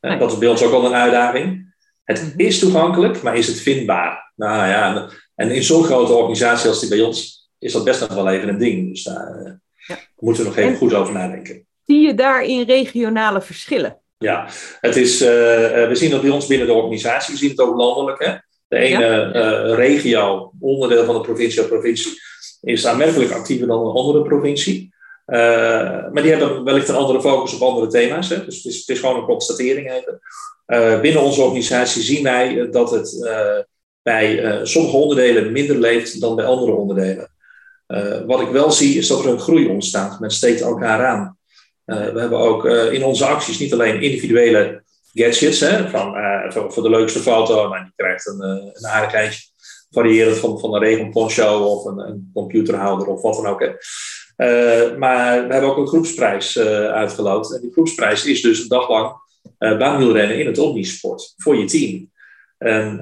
Uh, 0.00 0.18
dat 0.18 0.32
is 0.32 0.38
bij 0.38 0.48
ons 0.48 0.62
ook 0.62 0.72
al 0.72 0.86
een 0.86 0.94
uitdaging. 0.94 1.74
Het 2.04 2.22
mhm. 2.22 2.40
is 2.40 2.58
toegankelijk, 2.58 3.22
maar 3.22 3.36
is 3.36 3.46
het 3.46 3.60
vindbaar? 3.60 4.32
Nou 4.36 4.68
ja, 4.68 5.10
en 5.34 5.50
in 5.50 5.62
zo'n 5.62 5.84
grote 5.84 6.12
organisatie 6.12 6.68
als 6.68 6.80
die 6.80 6.88
bij 6.88 7.00
ons 7.00 7.50
is 7.58 7.72
dat 7.72 7.84
best 7.84 8.00
nog 8.00 8.14
wel 8.14 8.28
even 8.28 8.48
een 8.48 8.58
ding. 8.58 8.88
Dus 8.88 9.02
daar 9.02 9.60
ja. 9.86 9.98
moeten 10.16 10.42
we 10.42 10.48
nog 10.48 10.58
even 10.58 10.70
en 10.70 10.76
goed 10.76 10.94
over 10.94 11.14
nadenken. 11.14 11.66
Zie 11.86 12.00
je 12.00 12.14
daarin 12.14 12.62
regionale 12.62 13.40
verschillen? 13.40 14.00
Ja, 14.24 14.48
het 14.80 14.96
is, 14.96 15.22
uh, 15.22 15.28
we 15.88 15.90
zien 15.92 16.10
dat 16.10 16.20
bij 16.20 16.30
ons 16.30 16.46
binnen 16.46 16.66
de 16.66 16.72
organisatie, 16.72 17.32
we 17.32 17.38
zien 17.38 17.50
het 17.50 17.60
ook 17.60 17.76
landelijk. 17.76 18.24
Hè? 18.24 18.34
De 18.68 18.76
ene 18.76 19.04
ja. 19.04 19.64
uh, 19.64 19.74
regio, 19.74 20.52
onderdeel 20.60 21.04
van 21.04 21.14
de 21.14 21.20
provincie 21.20 21.60
of 21.60 21.68
provincie, 21.68 22.12
is 22.60 22.86
aanmerkelijk 22.86 23.32
actiever 23.32 23.66
dan 23.66 23.86
een 23.86 23.94
andere 23.94 24.22
provincie. 24.22 24.94
Uh, 25.26 25.36
maar 26.12 26.22
die 26.22 26.30
hebben 26.30 26.64
wellicht 26.64 26.88
een 26.88 26.94
andere 26.94 27.20
focus 27.20 27.54
op 27.54 27.60
andere 27.60 27.86
thema's. 27.86 28.28
Hè? 28.28 28.44
Dus 28.44 28.56
het 28.56 28.64
is, 28.64 28.78
het 28.78 28.88
is 28.88 28.98
gewoon 28.98 29.16
een 29.16 29.24
constatering 29.24 29.92
even. 29.92 31.00
binnen 31.00 31.22
onze 31.22 31.42
organisatie 31.42 32.02
zien 32.02 32.22
wij 32.22 32.68
dat 32.70 32.90
het 32.90 33.30
bij 34.02 34.60
sommige 34.62 34.96
onderdelen 34.96 35.52
minder 35.52 35.76
leeft 35.76 36.20
dan 36.20 36.36
bij 36.36 36.44
andere 36.44 36.72
onderdelen. 36.72 37.32
wat 38.26 38.40
ik 38.40 38.48
wel 38.48 38.70
zie 38.70 38.98
is 38.98 39.06
dat 39.06 39.24
er 39.24 39.30
een 39.30 39.40
groei 39.40 39.68
ontstaat. 39.68 40.20
Men 40.20 40.30
steekt 40.30 40.60
elkaar 40.60 41.06
aan. 41.06 41.38
Eh, 41.90 42.12
we 42.12 42.20
hebben 42.20 42.38
ook 42.38 42.66
eh, 42.66 42.92
in 42.92 43.04
onze 43.04 43.24
acties 43.24 43.58
niet 43.58 43.72
alleen 43.72 44.02
individuele 44.02 44.82
gadgets, 45.12 45.60
hè, 45.60 45.88
van, 45.88 46.16
eh, 46.16 46.50
voor, 46.50 46.72
voor, 46.72 46.82
de 46.82 46.90
leukste 46.90 47.18
foto, 47.18 47.68
maar 47.68 47.82
die 47.82 47.92
krijgt 47.96 48.26
een, 48.26 48.40
een 48.72 48.86
aardigheidje, 48.86 49.42
variërend 49.90 50.36
van, 50.36 50.60
van 50.60 50.74
een 50.74 50.80
regenponcho 50.80 51.58
of 51.58 51.84
een, 51.84 51.98
een, 51.98 52.30
computerhouder 52.34 53.06
of 53.06 53.22
wat 53.22 53.34
dan 53.34 53.46
ook. 53.46 53.60
Hè. 53.60 53.68
Maar 54.96 55.46
we 55.46 55.52
hebben 55.52 55.70
ook 55.70 55.76
een 55.76 55.86
groepsprijs 55.86 56.56
uh, 56.56 56.64
uitgeloot. 56.86 57.54
En 57.54 57.60
die 57.60 57.72
groepsprijs 57.72 58.24
is 58.24 58.42
dus 58.42 58.60
een 58.60 58.68
dag 58.68 58.88
lang 58.88 59.12
uh, 59.58 59.78
baanwielrennen 59.78 60.38
in 60.38 60.46
het 60.46 60.58
omnisport 60.58 61.34
voor 61.36 61.56
je 61.56 61.64
team. 61.64 62.10
En 62.58 63.00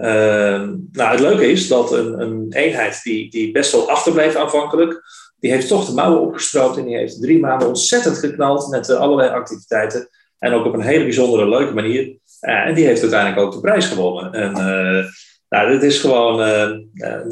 nou, 0.92 1.10
het 1.10 1.20
leuke 1.20 1.50
is 1.50 1.68
dat 1.68 1.92
een, 1.92 2.20
een 2.20 2.46
eenheid 2.50 3.00
die, 3.02 3.30
die 3.30 3.52
best 3.52 3.72
wel 3.72 3.90
achterbleef 3.90 4.34
aanvankelijk, 4.34 5.02
die 5.40 5.50
heeft 5.50 5.68
toch 5.68 5.86
de 5.86 5.92
mouwen 5.92 6.20
opgestroopt 6.20 6.76
en 6.76 6.84
die 6.84 6.96
heeft 6.96 7.20
drie 7.20 7.38
maanden 7.38 7.68
ontzettend 7.68 8.18
geknald 8.18 8.68
met 8.68 8.88
uh, 8.88 8.96
allerlei 8.96 9.30
activiteiten. 9.30 10.08
En 10.38 10.52
ook 10.52 10.64
op 10.64 10.74
een 10.74 10.80
hele 10.80 11.04
bijzondere, 11.04 11.48
leuke 11.48 11.74
manier. 11.74 12.02
Uh, 12.40 12.66
en 12.66 12.74
die 12.74 12.86
heeft 12.86 13.00
uiteindelijk 13.00 13.40
ook 13.40 13.52
de 13.52 13.60
prijs 13.60 13.86
gewonnen. 13.86 14.32
En 14.32 14.50
uh, 14.50 15.06
nou, 15.48 15.86
is 15.86 16.00
gewoon, 16.00 16.36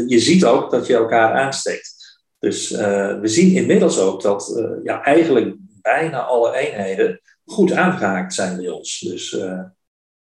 je 0.06 0.18
ziet 0.18 0.44
ook 0.44 0.70
dat 0.70 0.86
je 0.86 0.94
elkaar 0.94 1.32
aansteekt. 1.32 1.94
Dus 2.38 2.70
we 2.70 3.20
zien 3.22 3.54
inmiddels 3.54 4.00
ook 4.00 4.22
dat 4.22 4.62
ja, 4.82 5.02
eigenlijk 5.02 5.56
bijna 5.82 6.20
alle 6.20 6.56
eenheden 6.56 7.20
goed 7.44 7.72
aangehaakt 7.72 8.34
zijn 8.34 8.56
bij 8.56 8.68
ons. 8.68 9.00
Dus, 9.00 9.38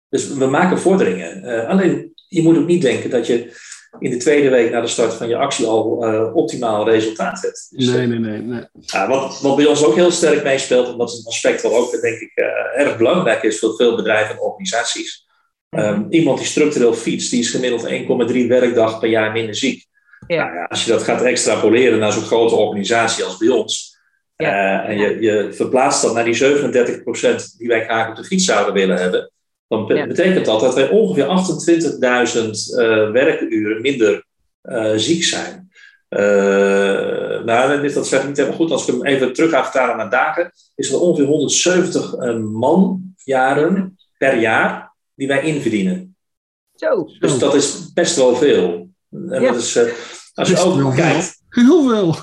dus 0.10 0.34
we 0.34 0.46
maken 0.46 0.80
vorderingen. 0.80 1.68
alleen, 1.68 2.14
je 2.28 2.42
moet 2.42 2.58
ook 2.58 2.68
niet 2.68 2.82
denken 2.82 3.10
dat 3.10 3.28
je 3.28 3.52
in 4.00 4.10
de 4.10 4.18
tweede 4.18 4.50
week 4.50 4.72
na 4.72 4.82
de 4.82 4.88
start 4.88 5.14
van 5.14 5.28
je 5.28 5.38
actie 5.38 5.66
al 5.66 6.08
uh, 6.08 6.36
optimaal 6.36 6.90
resultaat 6.90 7.42
hebt. 7.42 7.68
Dus, 7.70 7.88
nee, 7.88 8.08
nee, 8.08 8.20
nee. 8.20 8.42
nee. 8.42 8.64
Ja, 8.80 9.08
wat, 9.08 9.40
wat 9.42 9.56
bij 9.56 9.66
ons 9.66 9.84
ook 9.84 9.96
heel 9.96 10.12
sterk 10.12 10.44
meespeelt, 10.44 10.88
en 10.88 10.98
dat 10.98 11.10
is 11.10 11.18
een 11.18 11.26
aspect 11.26 11.62
wat 11.62 11.72
ook 11.72 12.02
denk 12.02 12.20
ik 12.20 12.32
uh, 12.36 12.86
erg 12.86 12.98
belangrijk 12.98 13.44
is 13.44 13.60
voor 13.60 13.76
veel 13.76 13.96
bedrijven 13.96 14.36
en 14.36 14.42
organisaties. 14.42 15.28
Um, 15.70 16.08
iemand 16.10 16.38
die 16.38 16.48
structureel 16.48 16.94
fietst, 16.94 17.32
die 17.32 17.40
is 17.40 17.50
gemiddeld 17.50 17.90
1,3 18.32 18.48
werkdag 18.48 19.00
per 19.00 19.10
jaar 19.10 19.32
minder 19.32 19.56
ziek. 19.56 19.86
Ja. 20.28 20.44
Nou 20.44 20.56
ja, 20.56 20.64
als 20.64 20.86
je 20.86 20.92
dat 20.92 21.04
gaat 21.04 21.22
extrapoleren 21.22 22.00
naar 22.00 22.12
zo'n 22.12 22.24
grote 22.24 22.56
organisatie 22.56 23.24
als 23.24 23.38
bij 23.38 23.48
ons, 23.48 23.98
ja. 24.36 24.84
uh, 24.84 24.90
en 24.90 24.98
je, 24.98 25.22
je 25.22 25.54
verplaatst 25.54 26.02
dat 26.02 26.14
naar 26.14 26.24
die 26.24 26.44
37% 26.44 27.58
die 27.58 27.68
wij 27.68 27.84
graag 27.84 28.10
op 28.10 28.16
de 28.16 28.24
fiets 28.24 28.46
zouden 28.46 28.74
willen 28.74 28.98
hebben, 28.98 29.32
dan 29.70 29.88
betekent 29.88 30.46
dat 30.46 30.60
dat 30.60 30.76
wij 30.76 30.90
ongeveer 30.90 31.26
28.000 31.26 31.30
uh, 31.30 33.12
werkuren 33.12 33.82
minder 33.82 34.26
uh, 34.64 34.94
ziek 34.96 35.24
zijn. 35.24 35.72
Uh, 36.10 36.20
nou, 37.44 37.92
dat 37.94 38.08
zeg 38.08 38.22
ik 38.22 38.28
niet 38.28 38.38
helemaal 38.38 38.58
goed. 38.58 38.72
Als 38.72 38.88
ik 38.88 38.94
hem 38.94 39.06
even 39.06 39.34
terug 39.34 39.50
ga 39.50 39.64
vertalen 39.64 39.98
naar 39.98 40.10
dagen, 40.10 40.52
is 40.76 40.92
er 40.92 41.00
ongeveer 41.00 41.26
170 41.26 42.18
manjaren 42.42 43.98
per 44.18 44.40
jaar 44.40 44.94
die 45.16 45.28
wij 45.28 45.44
inverdienen. 45.44 46.16
Zo. 46.76 47.10
Dus 47.20 47.40
dat 47.40 47.56
is 47.56 47.94
best 47.94 48.16
wel 48.16 48.36
veel. 48.36 48.90
En 49.12 49.42
ja. 49.42 49.52
dat 49.52 49.62
is, 49.62 49.80
als 50.34 50.50
je 50.50 50.58
ook 50.58 50.96
kijkt. 50.96 51.42
Heel 51.50 51.88
veel. 51.90 52.16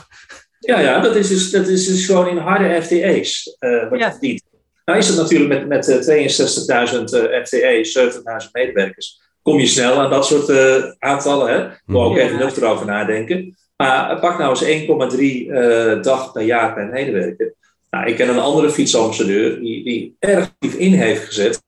Ja, 0.59 0.81
ja 0.81 1.01
dat, 1.01 1.17
is 1.17 1.29
dus, 1.29 1.51
dat 1.51 1.69
is 1.69 1.87
dus 1.87 2.07
gewoon 2.07 2.29
in 2.29 2.37
harde 2.37 2.83
FTE's 2.83 3.57
wat 3.59 3.99
ja. 3.99 4.07
je 4.07 4.11
verdient. 4.11 4.43
Nou 4.87 4.99
is 4.99 5.09
het 5.09 5.17
natuurlijk 5.17 5.67
met, 5.67 5.87
met 5.87 6.09
62.000 6.93 7.03
uh, 7.03 7.45
FTE, 7.45 8.11
70.000 8.45 8.51
medewerkers, 8.53 9.21
kom 9.43 9.59
je 9.59 9.67
snel 9.67 10.01
aan 10.01 10.11
dat 10.11 10.27
soort 10.27 10.49
uh, 10.49 10.85
aantallen. 10.99 11.53
Hè? 11.53 11.69
Moet 11.85 12.03
ook 12.03 12.17
even 12.17 12.39
nuchter 12.39 12.69
over 12.69 12.87
nadenken. 12.87 13.57
Maar 13.77 14.21
pak 14.21 14.39
nou 14.39 14.59
eens 14.59 15.15
1,3 15.15 15.21
uh, 15.21 16.03
dag 16.03 16.33
per 16.33 16.43
jaar 16.43 16.75
per 16.75 16.87
medewerker. 16.87 17.55
Nou, 17.91 18.07
ik 18.07 18.17
ken 18.17 18.29
een 18.29 18.39
andere 18.39 18.71
fietsambassadeur 18.71 19.61
die, 19.61 19.85
die 19.85 20.17
erg 20.19 20.45
actief 20.45 20.75
in 20.75 20.93
heeft 20.93 21.25
gezet. 21.25 21.63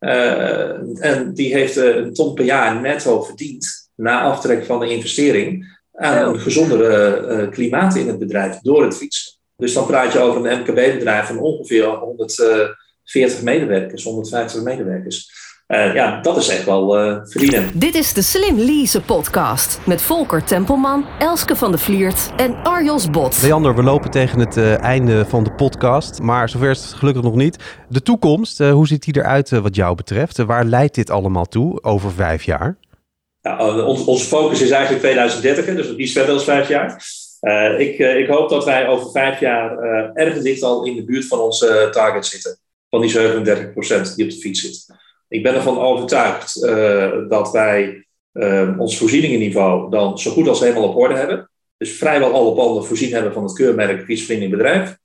Uh, 0.00 1.04
en 1.04 1.34
die 1.34 1.54
heeft 1.54 1.76
een 1.76 2.14
ton 2.14 2.34
per 2.34 2.44
jaar 2.44 2.80
netto 2.80 3.22
verdiend 3.22 3.90
na 3.94 4.22
aftrek 4.22 4.64
van 4.64 4.80
de 4.80 4.88
investering 4.88 5.78
aan 5.92 6.28
een 6.28 6.40
gezondere 6.40 7.48
klimaat 7.48 7.96
in 7.96 8.08
het 8.08 8.18
bedrijf 8.18 8.58
door 8.58 8.84
het 8.84 8.96
fietsen. 8.96 9.32
Dus 9.56 9.74
dan 9.74 9.86
praat 9.86 10.12
je 10.12 10.18
over 10.18 10.46
een 10.46 10.60
MKB-bedrijf 10.60 11.26
van 11.26 11.38
ongeveer 11.38 11.86
140 11.86 13.42
medewerkers, 13.42 14.04
150 14.04 14.62
medewerkers. 14.62 15.42
Uh, 15.68 15.94
ja, 15.94 16.20
dat 16.20 16.36
is 16.36 16.48
echt 16.48 16.64
wel 16.64 17.04
uh, 17.04 17.18
verdienen. 17.22 17.70
Dit 17.74 17.94
is 17.94 18.12
de 18.12 18.22
Slim 18.22 18.58
Lease 18.58 19.00
podcast 19.00 19.80
met 19.86 20.02
Volker 20.02 20.44
Tempelman, 20.44 21.06
Elske 21.18 21.56
van 21.56 21.72
de 21.72 21.78
Vliert 21.78 22.30
en 22.36 22.62
Arjos 22.62 23.10
Bot. 23.10 23.42
Leander, 23.42 23.74
we 23.74 23.82
lopen 23.82 24.10
tegen 24.10 24.38
het 24.38 24.56
uh, 24.56 24.80
einde 24.80 25.24
van 25.26 25.44
de 25.44 25.52
podcast, 25.52 26.20
maar 26.20 26.48
zover 26.48 26.70
is 26.70 26.82
het 26.82 26.92
gelukkig 26.92 27.22
nog 27.22 27.34
niet. 27.34 27.56
De 27.88 28.02
toekomst, 28.02 28.58
hoe 28.58 28.86
ziet 28.86 29.04
die 29.04 29.16
eruit 29.16 29.50
wat 29.50 29.76
jou 29.76 29.94
betreft? 29.94 30.36
waar 30.36 30.64
leidt 30.64 30.94
dit 30.94 31.10
allemaal 31.10 31.46
toe 31.46 31.82
over 31.82 32.12
vijf 32.12 32.42
jaar? 32.42 32.76
Ja, 33.40 33.84
ons, 33.84 34.04
onze 34.04 34.26
focus 34.26 34.60
is 34.60 34.70
eigenlijk 34.70 35.02
2030, 35.02 35.64
dus 35.64 35.96
iets 35.96 36.12
verder 36.12 36.34
dan 36.34 36.44
vijf 36.44 36.68
jaar. 36.68 37.02
Uh, 37.44 37.80
ik, 37.80 37.98
uh, 37.98 38.18
ik, 38.18 38.28
hoop 38.28 38.48
dat 38.48 38.64
wij 38.64 38.88
over 38.88 39.10
vijf 39.10 39.40
jaar 39.40 39.78
uh, 39.78 40.10
ergens 40.14 40.44
dicht 40.44 40.62
al 40.62 40.84
in 40.84 40.96
de 40.96 41.04
buurt 41.04 41.26
van 41.26 41.38
onze 41.38 41.88
target 41.90 42.26
zitten. 42.26 42.58
Van 42.90 43.00
die 43.00 43.12
37% 43.12 43.16
die 44.16 44.24
op 44.24 44.30
de 44.30 44.38
fiets 44.40 44.60
zit. 44.60 44.86
Ik 45.28 45.42
ben 45.42 45.54
ervan 45.54 45.78
overtuigd 45.78 46.60
dat 47.28 47.50
wij 47.50 48.06
ons 48.78 48.98
voorzieningenniveau 48.98 49.90
dan 49.90 50.18
zo 50.18 50.30
goed 50.30 50.48
als 50.48 50.60
helemaal 50.60 50.88
op 50.88 50.96
orde 50.96 51.14
hebben. 51.14 51.50
Dus 51.76 51.92
vrijwel 51.92 52.32
alle 52.32 52.54
panden 52.54 52.84
voorzien 52.84 53.12
hebben 53.12 53.32
van 53.32 53.42
het 53.42 53.52
keurmerk 53.52 54.04
fietsvriendelijk 54.04 54.56
bedrijf. 54.56 54.96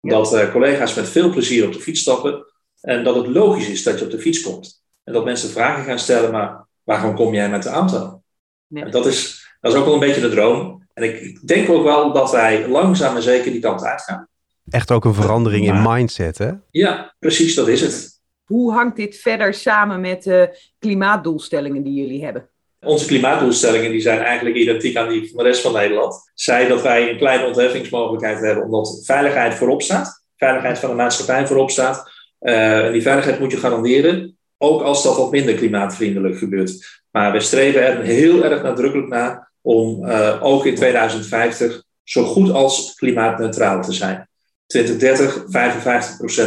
Dat 0.00 0.50
collega's 0.50 0.94
met 0.94 1.08
veel 1.08 1.30
plezier 1.30 1.66
op 1.66 1.72
de 1.72 1.80
fiets 1.80 2.00
stappen. 2.00 2.46
En 2.80 3.04
dat 3.04 3.14
het 3.14 3.26
logisch 3.26 3.68
is 3.68 3.82
dat 3.82 3.98
je 3.98 4.04
op 4.04 4.10
de 4.10 4.18
fiets 4.18 4.40
komt. 4.40 4.82
En 5.04 5.12
dat 5.12 5.24
mensen 5.24 5.48
vragen 5.48 5.84
gaan 5.84 5.98
stellen, 5.98 6.30
maar 6.32 6.66
waarom 6.82 7.14
kom 7.14 7.34
jij 7.34 7.50
met 7.50 7.62
de 7.62 7.68
auto? 7.68 8.22
Ja. 8.66 8.84
Dat, 8.84 9.06
is, 9.06 9.48
dat 9.60 9.72
is 9.72 9.78
ook 9.78 9.84
wel 9.84 9.94
een 9.94 10.00
beetje 10.00 10.20
de 10.20 10.28
droom. 10.28 10.77
En 10.98 11.14
ik 11.14 11.46
denk 11.46 11.70
ook 11.70 11.84
wel 11.84 12.12
dat 12.12 12.30
wij 12.30 12.68
langzaam 12.68 13.16
en 13.16 13.22
zeker 13.22 13.52
die 13.52 13.60
kant 13.60 13.84
uitgaan. 13.84 14.28
Echt 14.70 14.90
ook 14.90 15.04
een 15.04 15.14
verandering 15.14 15.66
in 15.66 15.82
mindset, 15.82 16.38
hè? 16.38 16.50
Ja, 16.70 17.14
precies, 17.18 17.54
dat 17.54 17.68
is 17.68 17.80
het. 17.80 18.20
Hoe 18.44 18.72
hangt 18.72 18.96
dit 18.96 19.16
verder 19.16 19.54
samen 19.54 20.00
met 20.00 20.22
de 20.22 20.58
klimaatdoelstellingen 20.78 21.82
die 21.82 21.94
jullie 21.94 22.24
hebben? 22.24 22.48
Onze 22.80 23.06
klimaatdoelstellingen 23.06 23.90
die 23.90 24.00
zijn 24.00 24.20
eigenlijk 24.20 24.56
identiek 24.56 24.96
aan 24.96 25.08
die 25.08 25.28
van 25.28 25.38
de 25.38 25.44
rest 25.44 25.60
van 25.60 25.72
Nederland. 25.72 26.30
Zij 26.34 26.68
dat 26.68 26.82
wij 26.82 27.10
een 27.10 27.16
kleine 27.16 27.46
ontheffingsmogelijkheid 27.46 28.40
hebben, 28.40 28.64
omdat 28.64 29.02
veiligheid 29.04 29.54
voorop 29.54 29.82
staat. 29.82 30.24
Veiligheid 30.36 30.78
van 30.78 30.88
de 30.90 30.96
maatschappij 30.96 31.46
voorop 31.46 31.70
staat. 31.70 32.10
Uh, 32.40 32.86
en 32.86 32.92
die 32.92 33.02
veiligheid 33.02 33.40
moet 33.40 33.50
je 33.50 33.56
garanderen, 33.56 34.38
ook 34.58 34.82
als 34.82 35.02
dat 35.02 35.16
wat 35.16 35.30
minder 35.30 35.54
klimaatvriendelijk 35.54 36.38
gebeurt. 36.38 37.00
Maar 37.10 37.32
we 37.32 37.40
streven 37.40 37.82
er 37.82 38.02
heel 38.02 38.44
erg 38.44 38.62
nadrukkelijk 38.62 39.08
naar 39.08 39.52
om 39.68 40.04
uh, 40.04 40.38
ook 40.42 40.66
in 40.66 40.74
2050 40.74 41.82
zo 42.04 42.24
goed 42.24 42.50
als 42.50 42.94
klimaatneutraal 42.94 43.82
te 43.82 43.92
zijn. 43.92 44.28
2030 44.66 45.44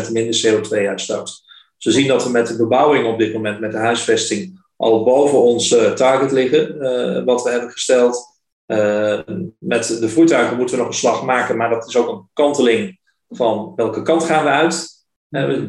55% 0.08 0.12
minder 0.12 0.42
CO2-uitstoot. 0.46 1.42
We 1.78 1.92
zien 1.92 2.08
dat 2.08 2.24
we 2.24 2.30
met 2.30 2.48
de 2.48 2.56
bebouwing 2.56 3.06
op 3.06 3.20
dit 3.20 3.34
moment, 3.34 3.60
met 3.60 3.72
de 3.72 3.78
huisvesting, 3.78 4.60
al 4.76 5.04
boven 5.04 5.42
ons 5.42 5.72
uh, 5.72 5.92
target 5.92 6.32
liggen, 6.32 6.76
uh, 6.76 7.24
wat 7.24 7.44
we 7.44 7.50
hebben 7.50 7.72
gesteld. 7.72 8.40
met 9.60 9.98
de 10.00 10.10
voertuigen 10.10 10.58
moeten 10.58 10.76
we 10.76 10.82
nog 10.82 10.92
een 10.92 10.98
slag 10.98 11.24
maken, 11.24 11.58
maar 11.58 11.70
dat 11.70 11.88
is 11.88 11.96
ook 11.96 12.10
een 12.10 12.30
kanteling 12.34 13.00
van 13.30 13.74
welke 13.76 14.02
kant 14.02 14.24
gaan 14.24 14.44
we 14.44 14.50
uit. 14.50 15.06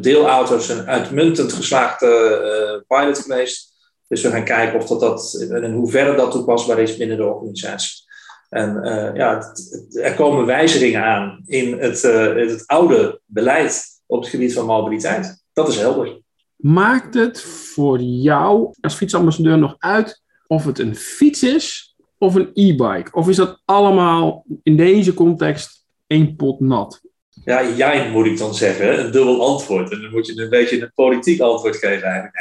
deelauto's 0.03 0.67
zijn 0.67 0.87
uitmuntend 0.87 1.53
geslaagde 1.53 2.85
pilot 2.88 3.19
geweest. 3.19 3.71
Dus 4.12 4.22
we 4.22 4.31
gaan 4.31 4.44
kijken 4.44 4.81
of 4.81 4.87
dat, 4.87 5.01
dat 5.01 5.46
en 5.51 5.62
in 5.62 5.72
hoeverre 5.72 6.16
dat 6.16 6.31
toepasbaar 6.31 6.79
is 6.79 6.96
binnen 6.96 7.16
de 7.16 7.25
organisatie. 7.25 8.05
En 8.48 8.81
uh, 8.83 9.11
ja, 9.14 9.55
er 9.92 10.14
komen 10.14 10.46
wijzigingen 10.46 11.05
aan 11.05 11.42
in 11.46 11.79
het, 11.79 12.03
uh, 12.05 12.35
het 12.35 12.66
oude 12.66 13.20
beleid 13.27 13.85
op 14.07 14.20
het 14.20 14.31
gebied 14.31 14.53
van 14.53 14.66
mobiliteit. 14.66 15.44
Dat 15.53 15.68
is 15.68 15.77
helder. 15.77 16.20
Maakt 16.57 17.14
het 17.14 17.40
voor 17.40 18.01
jou 18.01 18.75
als 18.81 18.94
fietsambassadeur 18.94 19.59
nog 19.59 19.75
uit 19.79 20.22
of 20.46 20.64
het 20.64 20.79
een 20.79 20.96
fiets 20.96 21.42
is 21.42 21.96
of 22.18 22.35
een 22.35 22.51
e-bike? 22.55 23.09
Of 23.12 23.29
is 23.29 23.37
dat 23.37 23.61
allemaal 23.64 24.44
in 24.62 24.77
deze 24.77 25.14
context 25.14 25.85
één 26.07 26.37
pot 26.37 26.61
nat? 26.61 27.01
Ja, 27.44 27.68
jij 27.68 28.11
moet 28.11 28.27
ik 28.27 28.38
dan 28.38 28.55
zeggen. 28.55 29.05
Een 29.05 29.11
dubbel 29.11 29.46
antwoord. 29.46 29.90
En 29.90 30.01
dan 30.01 30.11
moet 30.11 30.27
je 30.27 30.42
een 30.42 30.51
beetje 30.51 30.83
een 30.83 30.92
politiek 30.94 31.40
antwoord 31.40 31.77
geven 31.77 32.03
eigenlijk 32.03 32.35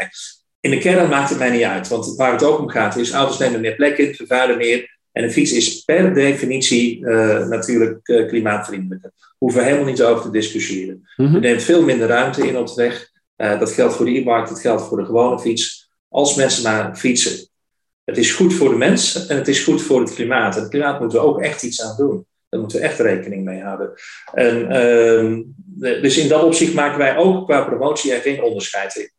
in 0.61 0.71
de 0.71 0.77
kern 0.77 1.09
maakt 1.09 1.29
het 1.29 1.39
mij 1.39 1.49
niet 1.49 1.63
uit. 1.63 1.87
Want 1.87 2.15
waar 2.15 2.31
het 2.31 2.43
ook 2.43 2.59
om 2.59 2.69
gaat 2.69 2.95
is, 2.95 3.11
auto's 3.11 3.37
nemen 3.37 3.61
meer 3.61 3.75
plek 3.75 3.97
in, 3.97 4.15
vervuilen 4.15 4.57
meer. 4.57 4.99
En 5.11 5.23
een 5.23 5.31
fiets 5.31 5.51
is 5.51 5.83
per 5.83 6.13
definitie 6.13 6.99
uh, 6.99 7.47
natuurlijk 7.47 8.07
uh, 8.07 8.27
klimaatvriendelijker. 8.27 9.11
Hoeven 9.37 9.59
we 9.59 9.65
helemaal 9.65 9.89
niet 9.89 10.03
over 10.03 10.23
te 10.23 10.31
discussiëren. 10.31 11.09
Mm 11.15 11.33
Je 11.33 11.39
neemt 11.39 11.63
veel 11.63 11.83
minder 11.83 12.07
ruimte 12.07 12.47
in 12.47 12.57
op 12.57 12.67
de 12.67 12.73
weg. 12.75 13.09
Uh, 13.37 13.59
dat 13.59 13.71
geldt 13.71 13.95
voor 13.95 14.05
de 14.05 14.11
e-bike, 14.11 14.49
dat 14.49 14.59
geldt 14.59 14.83
voor 14.83 14.97
de 14.97 15.05
gewone 15.05 15.39
fiets. 15.39 15.91
Als 16.09 16.35
mensen 16.35 16.63
maar 16.63 16.95
fietsen. 16.95 17.49
Het 18.03 18.17
is 18.17 18.33
goed 18.33 18.53
voor 18.53 18.69
de 18.69 18.75
mens 18.75 19.27
en 19.27 19.37
het 19.37 19.47
is 19.47 19.63
goed 19.63 19.81
voor 19.81 19.99
het 19.99 20.13
klimaat. 20.13 20.55
En 20.55 20.61
het 20.61 20.69
klimaat 20.69 20.99
moeten 20.99 21.19
we 21.19 21.25
ook 21.25 21.41
echt 21.41 21.63
iets 21.63 21.81
aan 21.81 21.97
doen. 21.97 22.25
Daar 22.49 22.59
moeten 22.59 22.79
we 22.79 22.85
echt 22.85 22.99
rekening 22.99 23.43
mee 23.43 23.61
houden. 23.61 23.93
En, 24.33 24.71
ehm, 24.71 25.41
dus 26.01 26.17
in 26.17 26.27
dat 26.27 26.43
opzicht 26.43 26.73
maken 26.73 26.97
wij 26.97 27.17
ook 27.17 27.45
qua 27.45 27.63
promotie 27.63 28.13
er 28.13 28.21
geen 28.21 28.41
onderscheid 28.41 28.95
in. 28.95 29.11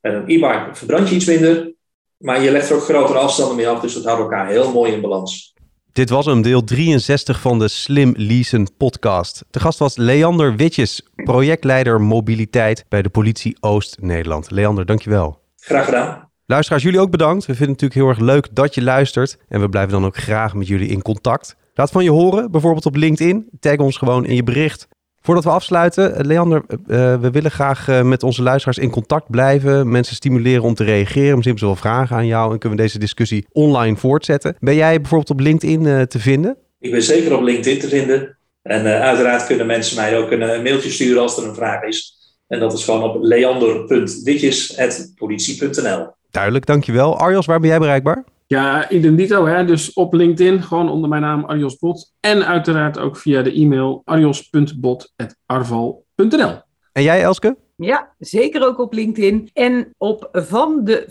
En 0.00 0.14
een 0.14 0.22
e-bike 0.22 0.68
verbrand 0.72 1.08
je 1.08 1.14
iets 1.14 1.24
minder, 1.24 1.72
maar 2.16 2.42
je 2.42 2.50
legt 2.50 2.70
er 2.70 2.76
ook 2.76 2.82
grotere 2.82 3.18
afstanden 3.18 3.56
mee 3.56 3.68
af, 3.68 3.80
dus 3.80 3.94
dat 3.94 4.04
houdt 4.04 4.20
elkaar 4.20 4.48
heel 4.48 4.72
mooi 4.72 4.92
in 4.92 5.00
balans. 5.00 5.54
Dit 5.92 6.10
was 6.10 6.26
hem, 6.26 6.42
deel 6.42 6.64
63 6.64 7.40
van 7.40 7.58
de 7.58 7.68
Slim 7.68 8.14
Leasen 8.16 8.76
podcast. 8.76 9.44
De 9.50 9.60
gast 9.60 9.78
was 9.78 9.96
Leander 9.96 10.56
Witjes, 10.56 11.02
projectleider 11.14 12.00
mobiliteit 12.00 12.84
bij 12.88 13.02
de 13.02 13.08
politie 13.08 13.56
Oost-Nederland. 13.60 14.50
Leander, 14.50 14.86
dankjewel. 14.86 15.38
Graag 15.56 15.84
gedaan. 15.84 16.30
Luisteraars, 16.46 16.82
jullie 16.82 17.00
ook 17.00 17.10
bedankt. 17.10 17.46
We 17.46 17.54
vinden 17.54 17.72
het 17.72 17.82
natuurlijk 17.82 18.00
heel 18.00 18.26
erg 18.26 18.34
leuk 18.34 18.54
dat 18.54 18.74
je 18.74 18.82
luistert. 18.82 19.38
En 19.48 19.60
we 19.60 19.68
blijven 19.68 19.92
dan 19.92 20.04
ook 20.04 20.16
graag 20.16 20.54
met 20.54 20.66
jullie 20.66 20.88
in 20.88 21.02
contact. 21.02 21.56
Laat 21.74 21.90
van 21.90 22.04
je 22.04 22.10
horen, 22.10 22.50
bijvoorbeeld 22.50 22.86
op 22.86 22.96
LinkedIn. 22.96 23.48
Tag 23.60 23.76
ons 23.76 23.96
gewoon 23.96 24.24
in 24.26 24.34
je 24.34 24.42
bericht. 24.42 24.88
Voordat 25.22 25.44
we 25.44 25.50
afsluiten, 25.50 26.14
eh, 26.14 26.24
Leander, 26.24 26.62
uh, 26.68 26.76
we 27.20 27.30
willen 27.30 27.50
graag 27.50 28.02
met 28.02 28.22
onze 28.22 28.42
luisteraars 28.42 28.78
in 28.78 28.90
contact 28.90 29.30
blijven. 29.30 29.90
Mensen 29.90 30.14
stimuleren 30.14 30.62
om 30.62 30.74
te 30.74 30.84
reageren. 30.84 31.36
Misschien 31.36 31.56
hebben 31.56 31.58
ze 31.58 31.66
wel 31.66 31.76
vragen 31.76 32.16
aan 32.16 32.26
jou 32.26 32.52
en 32.52 32.58
kunnen 32.58 32.78
we 32.78 32.84
deze 32.84 32.98
discussie 32.98 33.46
online 33.52 33.96
voortzetten. 33.96 34.56
Ben 34.60 34.74
jij 34.74 35.00
bijvoorbeeld 35.00 35.30
op 35.30 35.40
LinkedIn 35.40 36.06
te 36.06 36.18
vinden? 36.18 36.56
Ik 36.78 36.90
ben 36.90 37.02
zeker 37.02 37.36
op 37.36 37.42
LinkedIn 37.42 37.78
te 37.78 37.88
vinden. 37.88 38.38
En 38.62 38.86
uiteraard 38.86 39.46
kunnen 39.46 39.66
mensen 39.66 39.96
mij 39.96 40.18
ook 40.18 40.30
een, 40.30 40.62
mailtje 40.62 40.90
sturen 40.90 41.22
als 41.22 41.38
er 41.38 41.48
een 41.48 41.54
vraag 41.54 41.82
is. 41.82 42.18
En 42.46 42.60
dat 42.60 42.72
is 42.72 42.84
gewoon 42.84 43.02
op 43.02 43.22
leander.witjes.politie.nl. 43.22 46.06
Duidelijk, 46.30 46.66
dankjewel. 46.66 47.18
Arjos, 47.18 47.46
waar 47.46 47.60
ben 47.60 47.68
jij 47.68 47.78
bereikbaar? 47.78 48.24
Ja, 48.52 48.90
identito, 48.90 49.46
hè? 49.46 49.64
dus 49.64 49.92
op 49.92 50.12
LinkedIn, 50.12 50.62
gewoon 50.62 50.90
onder 50.90 51.08
mijn 51.08 51.22
naam 51.22 51.44
Arjos 51.44 51.78
Bot. 51.78 52.12
En 52.20 52.46
uiteraard 52.46 52.98
ook 52.98 53.16
via 53.16 53.42
de 53.42 53.52
e-mail 53.52 54.02
arjos.bot.arval.nl. 54.04 56.58
En 56.92 57.02
jij, 57.02 57.22
Elske? 57.22 57.56
Ja, 57.76 58.14
zeker 58.18 58.66
ook 58.66 58.78
op 58.78 58.92
LinkedIn. 58.92 59.50
En 59.52 59.94
op 59.98 60.28
van 60.32 60.84
de 60.84 61.04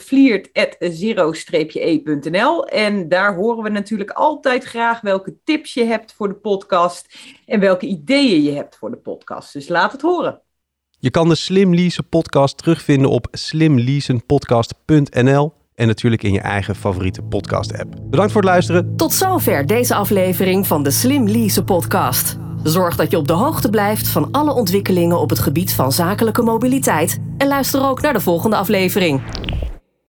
e.nl. 1.73 2.67
En 2.67 3.09
daar 3.09 3.35
horen 3.35 3.63
we 3.63 3.69
natuurlijk 3.69 4.11
altijd 4.11 4.63
graag 4.63 5.01
welke 5.01 5.35
tips 5.43 5.73
je 5.73 5.83
hebt 5.83 6.13
voor 6.13 6.27
de 6.27 6.35
podcast. 6.35 7.17
En 7.45 7.59
welke 7.59 7.85
ideeën 7.85 8.43
je 8.43 8.51
hebt 8.51 8.77
voor 8.77 8.91
de 8.91 8.97
podcast. 8.97 9.53
Dus 9.53 9.67
laat 9.67 9.91
het 9.91 10.01
horen. 10.01 10.41
Je 10.99 11.11
kan 11.11 11.29
de 11.29 11.35
Slim 11.35 11.75
Lease 11.75 12.03
podcast 12.03 12.57
terugvinden 12.57 13.09
op 13.09 13.27
slimleasenpodcast.nl 13.31 15.57
en 15.79 15.87
natuurlijk 15.87 16.23
in 16.23 16.33
je 16.33 16.41
eigen 16.41 16.75
favoriete 16.75 17.21
podcast-app. 17.21 17.95
Bedankt 18.09 18.31
voor 18.31 18.41
het 18.41 18.49
luisteren. 18.49 18.95
Tot 18.95 19.13
zover 19.13 19.65
deze 19.65 19.95
aflevering 19.95 20.67
van 20.67 20.83
de 20.83 20.91
Slim 20.91 21.27
Lease 21.27 21.63
podcast. 21.63 22.37
Zorg 22.63 22.95
dat 22.95 23.11
je 23.11 23.17
op 23.17 23.27
de 23.27 23.33
hoogte 23.33 23.69
blijft 23.69 24.07
van 24.07 24.31
alle 24.31 24.53
ontwikkelingen 24.53 25.19
op 25.19 25.29
het 25.29 25.39
gebied 25.39 25.73
van 25.73 25.91
zakelijke 25.91 26.41
mobiliteit 26.41 27.19
en 27.37 27.47
luister 27.47 27.83
ook 27.83 28.01
naar 28.01 28.13
de 28.13 28.19
volgende 28.19 28.55
aflevering. 28.55 29.21